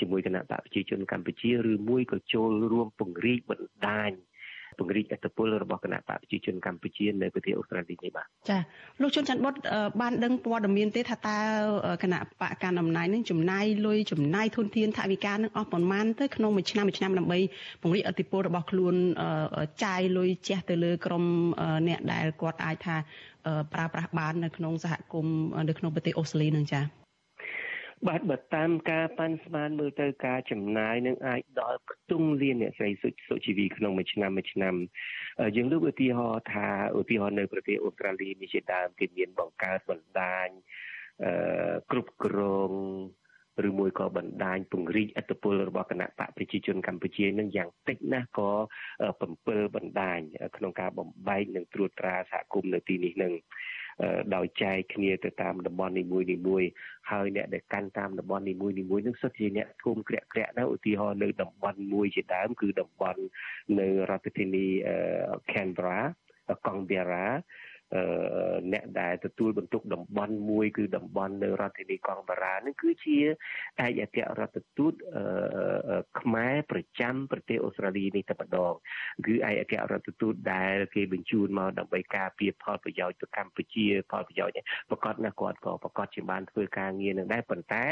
[0.00, 4.12] ជាមួយគណៈបកប្រជាជនកម្ពុជាឬមួយក៏ចូលរួមពង្រីកបណ្ដាញ
[4.78, 8.58] ពង្រីកអធិបុលរបស់គណៈបកប្រជាជនកម្ពុជានៅប្រទេសអូស្ត្រាលីនេះបាទចា
[9.00, 9.54] លោកជុនច័ន្ទបុត
[10.00, 11.38] បានដឹងព័ត៌មានទេថាតើ
[12.02, 17.38] គណៈបកកណ្ដាលអំណាចនឹងចំណាយលុយចំណាយធនធានថវិកានឹងអស់ប្រមាណទៅក្នុងមួយឆ្នាំមួយឆ្នាំដើម្បី
[17.82, 18.94] ពង្រីកអធិបុលរបស់ខ្លួន
[19.84, 21.24] ចាយលុយជះទៅលើក្រុម
[21.88, 22.96] អ្នកដែលគាត់អាចថា
[23.72, 25.36] ប្រើប្រាស់បាននៅក្នុងសហគមន៍
[25.68, 26.80] នៅក្នុងប្រទេសអូស្ត្រាលីនឹងចា
[28.08, 34.74] បាទបើតាមការប៉ាន់ស្មានមើលទៅការចំណាយនឹងអាចដល់ខ្ទង់លានអ្នកស្រីសុសុជីវីក្នុងមួយឆ្នាំមួយឆ្នាំ
[35.56, 36.68] យើងលើកឧទាហរណ៍ថា
[36.98, 40.48] ឧទាហរណ៍នៅប្រទេសអូស្ត្រាលីនេះជាដើមគេមានបង្កើតបណ្ដាញ
[41.24, 42.38] អឺគ្រប់គ្រ
[42.70, 42.72] ង
[43.68, 48.50] ឬមួយក៏បណ្ដាញពង្រីកអធិបុលរបស់គណៈបកប្រជាជនកម្ពុជានឹងយ៉ាងតិចណាស់ក៏
[49.12, 50.18] 7បណ្ដាញ
[50.56, 53.32] ក្នុងការបំបែកនិងត្រួតត្រាសហគមន៍នៅទីនេះនឹង
[54.34, 56.62] ដោយចែកគ្នាទៅតាមតំបន់នីមួយនីមួយ
[57.10, 63.20] ហើយអ្នកដែលកាន់តាមតំបន់នីមួយនីមួយនឹងសុទ្ធជាអ្នកធំក្រាក់ក្រាក់ណាឧទាហរណ៍នៅតំបន់មួយជាដើមគឺតំបន់
[63.80, 64.66] នៅរដ្ឋធានី
[65.52, 66.00] Canberra
[66.66, 67.26] កង់បេរ៉ា
[68.72, 73.18] អ្នកដែលទទួលបន្ទុកតំបន់មួយគឺតំបន់នៅរដ្ឋធានីកងបារានឹងគឺជា
[73.84, 74.92] ឯកអគ្គរដ្ឋទូត
[76.20, 78.72] ខ្មែរប្រចាំប្រទេសអូស្ត្រាលីនេះតែម្ដង
[79.26, 87.84] គឺឯកអគ្គរដ្ឋទូតដែលគេបញ្ជូនមកដើម្បីការពារផលប្រយោជន៍ទៅកម្ពុជាផលប្រយោជន៍ប្រកាសណាគាត់ក៏ប្រកាសជាបានធ្វើការងារនឹងដែរប៉ុន្តែ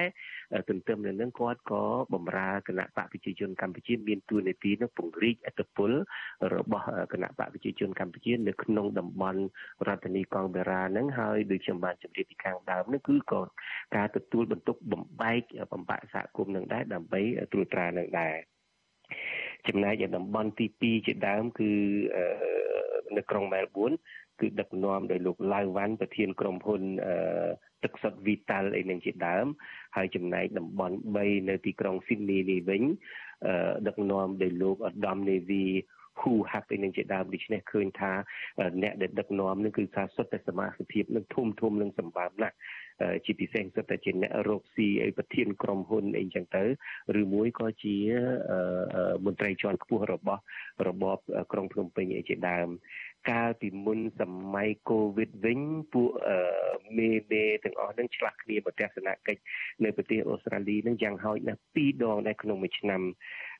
[0.68, 1.84] ទន្ទឹមនឹងនឹងគាត់ក៏
[2.14, 5.92] បម្រើគណៈបកប្រជាជនកម្ពុជាមានទួនាទីនឹងពង្រីកអធិបុល
[6.54, 9.40] របស់គណៈបកប្រជាជនកម្ពុជានៅក្នុងតំបន់
[9.88, 13.40] រដ្ឋធានីកងបេរ៉ាហ្នឹងហើយដូចខ្ញុំបានជម្រាបពីខាងដើមហ្នឹងគឺក៏
[13.96, 17.20] ការទទួលបន្ទុកបំបែកបំបាក់សហគមន៍នឹងដែរដើម្បី
[17.52, 18.34] ត្រួតត្រានឹងដែរ
[19.68, 21.70] ចំណែកឯតំបន់ទី2ជាដើមគឺ
[23.16, 23.92] នៅក្រុងមែលប៊ន
[24.40, 26.82] គឺដឹកនាំដោយលោកឡាវវ៉ាន់ប្រធានក្រុមហ៊ុន
[27.84, 29.46] ទឹកសុទ្ធ Vital អីនឹងជាដើម
[29.96, 32.82] ហើយចំណែកតំបន់3នៅទីក្រុង Sydney នេះវិញ
[33.86, 35.64] ដឹកនាំដោយលោកអដាមនេវី
[36.20, 38.12] ហ៊ូហាប់អីនឹងជាដើមដូច្នេះឃើញថា
[38.82, 42.56] អ្នកដែលដឹកនាំនឹងគឺថាសុទ្ធតែសមាជិកភាពនឹងធំធំនឹងសម្បើមណាស់
[43.24, 46.64] ជាពិសេសសុទ្ធតែជាអ្នករកស៊ីឲ្យប្រធានក្រុមហ៊ុនអីចឹងទៅ
[47.20, 47.96] ឬមួយក៏ជា
[49.24, 50.42] មន្ត្រីជាន់ខ្ពស់របស់
[50.88, 51.16] របប
[51.52, 52.68] ក្រុងភ្នំពេញអីជាដើម
[53.30, 54.22] កាលពីមុនស
[54.54, 55.60] ម័យកូវីដវិញ
[55.92, 56.10] ពួក
[56.98, 59.40] មេមេទាំងអស់នឹងឆ្លាស់គ្នាមកទស្សនកិច្ច
[59.84, 63.02] នៅប្រទេសអូស្ត្រាលីនឹងយ៉ាងហោចណាស់2ដងនៅក្នុងមួយឆ្នាំ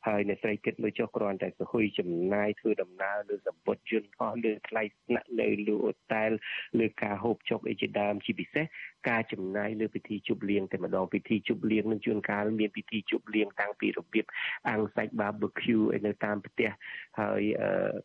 [0.07, 6.31] ហើយអ្នកស្រីគិតមើលចុះគ្រាន់តែសហុយចំណាយធ្វើដំណើរលើសម្ពុតយន្តហោះលើថ្លៃស្នាក់នៅលើអូតែល
[6.79, 8.67] លើការហូបចុកអីជាដើមជាពិសេស
[9.09, 14.25] ការចំណាយលើពិធីជប់លៀងតែម្ដងពិធីជប់លៀងនឹងជួនកាលមានពិធីជប់លៀងតាំងពីរបៀប
[14.69, 16.71] អាំងសាច់ barbecue ឯនៅតាមផ្ទះ
[17.21, 17.43] ហើយ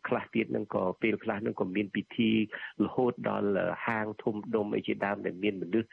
[0.08, 2.30] ខ្លះទៀតនឹងក៏ពេលខ្លះនឹងក៏មានពិធី
[2.84, 3.50] រហូតដល់
[3.86, 5.88] ហាងធំដុំអីជាដើមដែលមានមនុស្ស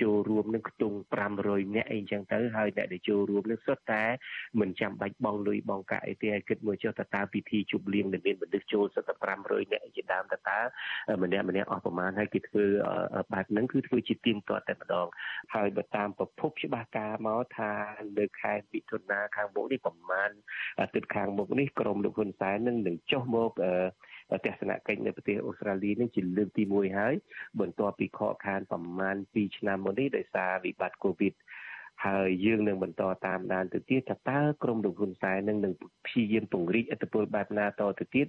[0.00, 0.96] ចូលរួមនឹងខ្ទង់
[1.36, 4.02] 500នាក់អីចឹងទៅហើយអ្នកដែលចូលរួមនឹងសុទ្ធតែ
[4.60, 10.58] មិនចាំបាច់បង់លុយបង់កាក់អីទេឲ្យគិតមើលចុះតើតើពិធីជប់លៀងដែលមានមនុស្សចូលសុទ្ធតែ500នាក់អីជាដើមតើតើ
[11.22, 12.64] ម្នាក់ម្នាក់អស់ប្រមាណហើយគេធ្វើ
[13.32, 15.06] បែបហ្នឹងគឺធ្វើជាទៀងទាត់តែម្ដង
[15.54, 17.72] ហើយបើតាមប្រភពច្បាស់ការមកថា
[18.18, 20.30] នៅខែមិថុនាខាងមុខនេះប្រមាណ
[20.80, 23.50] អាទិត្យខាងមុខនេះក្រមលោកហ៊ុនសែននឹងនឹងចុះមក
[24.44, 27.14] ទស្សនកិច្ចនៅប្រទេសអូស្ត្រាលីនេះជាលើកទី1ហើយ
[27.60, 31.32] បន្ទាប់ពីខកខានប្រមាណ2ឆ្នាំមកនេះដោយសារវិបត្តិកូវីដ
[32.04, 35.72] ហើយយើងនឹងបន្តតាមដានទៅទៀតថាតើក្រមលោកហ៊ុនសែននឹងនឹង
[36.06, 38.26] ព្យាយាមពង្រីកឥទ្ធិពលបែបណាតទៅទៀត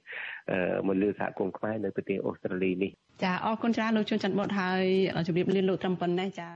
[0.88, 2.92] មកលើសហគមន៍ខ្មែរនៅប្រទេសអូស្ត្រាលីនេះ
[3.24, 4.84] ចាអរគុណច្រើនលោកជួនច័ន្ទបុតហើយ
[5.28, 6.50] ជម្រាបលាលោកត្រឹមប៉ុណ្ណេះចា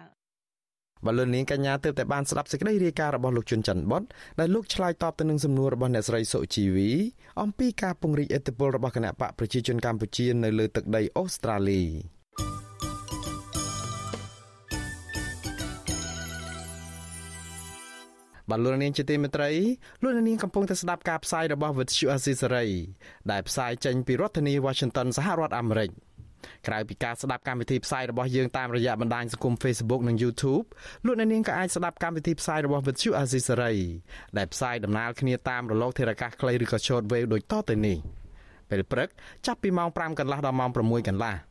[1.05, 4.03] បលូននាងកញ្ញាទើបតែបានស្ដាប់សេចក្តីរាយការណ៍របស់លោកជុនច័ន្ទបុត
[4.39, 6.89] ដែលលោកឆ្លើយតបទៅនឹងសំណួររបស់អ្នកស្រីសុជីវី
[7.41, 11.81] អំពីការពង្រីកឥទ្ធិពលរបស់គណៈបកប្រជាជនកម្ពុជានៅលើទឹកដីអូស្ត្រាលី
[18.51, 19.51] បាទលោកនាងជាទីមេត្រី
[20.03, 22.69] លោកនាងកំពុងតែស្ដាប់ការផ្សាយរបស់ Vuthu Azisery
[23.31, 25.89] ដែលផ្សាយចេញពីរដ្ឋធានី Washington សហរដ្ឋអាមេរិក
[26.67, 30.65] ក្រៅពីការស្ដាប់កម្មវិធីផ្សាយរបស់យើងតាមរយៈបណ្ដាញសង្គម Facebook និង YouTube
[31.05, 33.77] លោកអ្នកនាងក៏អាចស្ដាប់កម្មវិធីផ្សាយរបស់ Vuthu Azisery
[34.37, 37.97] ដែលផ្សាយដំណើរគ្នាតាមរលកធារកាសខ្លីឬក៏ Shortwave ដូចតទៅនេះ
[38.69, 39.09] ពេលព្រឹក
[39.45, 41.50] ចាប់ពីម៉ោង5កន្លះដល់ម៉ោង6កន្លះ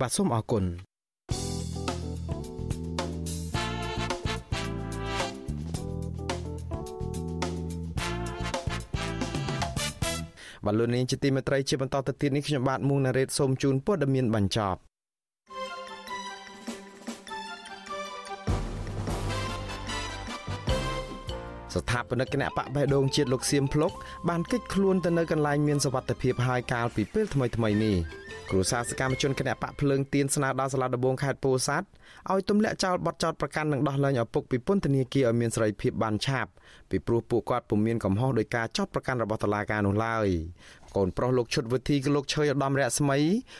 [0.00, 0.64] បាទសូមអរគុណ
[10.66, 14.80] បលូននាងជាទីមេត្រីជាបន្តទៅទៀតនេះខ្ញុំបាទមុងណារ៉េតសូមជូនព័ត៌មានបញ្ចប់
[21.74, 23.92] ស្ថាបនិកគណៈបកបេះដូងជាតិលោកសៀមភ្លុក
[24.28, 27.96] បានកិច្ចខ្លួនទៅនៅកន្លែងមានសវត្ថិភាពហើយកាលពីពេលថ្មីៗនេះ
[28.50, 31.86] គ្រូសាសកម្មជនគណៈបកភ្លើងទៀនស្នើដល់សាលាដំបងខេត្តពោធិ៍សាត់
[32.30, 36.50] ឲ្យទម្លាក់ចោលបទចោទប្រកាន់និងដោះលែងឪពុកពីពន្ធនាគារឲ្យមានសេរីភាពបានឆាប់
[36.90, 40.28] ពីព្រោះពួកគាត់ពុំមានកំហុសដោយការចោទប្រកាន់របស់តុលាការនោះឡើយ
[40.96, 43.18] កូនប្រុសលោកឈុតវិធីគឺលោកឆើយឧត្តមរស្មី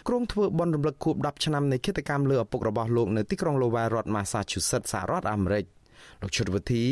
[0.09, 5.66] ក្រុងធ្វើបន់រំលឹកខួប10ឆ្នាំនៃគិតកម្មលើឪពុករបស់លោកនៅទីក្រុង Lowell រដ្ឋ Massachusetts សហរដ្ឋអាមេរិក។
[6.22, 6.84] លោកឈុតវិធី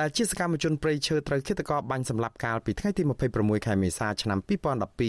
[0.00, 3.02] ដែលជាសកម្មជនព្រៃឈើត្រូវឃាតករបាញ់សម្លាប់កាលពីថ្ងៃទី
[3.34, 4.38] 26ខែមេសាឆ្នាំ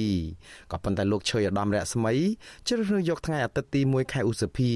[0.06, 2.14] 2012ក៏ប៉ុន្តែលោកឈើឧត្តមរស្មី
[2.68, 4.72] ជ្រើសរើសយកថ្ងៃអាទិត្យទី1ខែឧសភា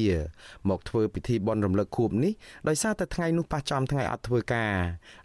[0.70, 2.34] មកធ្វើពិធីបុណ្យរំលឹកខួបនេះ
[2.68, 4.74] ដោយសារតែថ្ងៃនោះប៉ះចំថ្ងៃអត់ធ្វើការ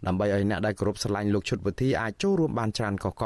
[0.07, 3.25] ដើម្បីឲ្យអ្នកដែលគោរពស្រឡាញ់លោកឈុតវិធីអាចចូលរួមបានច្រើនកកក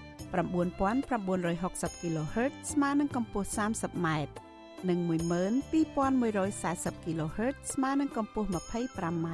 [0.31, 4.07] 9960 kHz ស្មើនឹងកម្ពស់ 30m
[4.89, 9.27] និង12140 kHz ស្មើនឹងកម្ពស់ 25m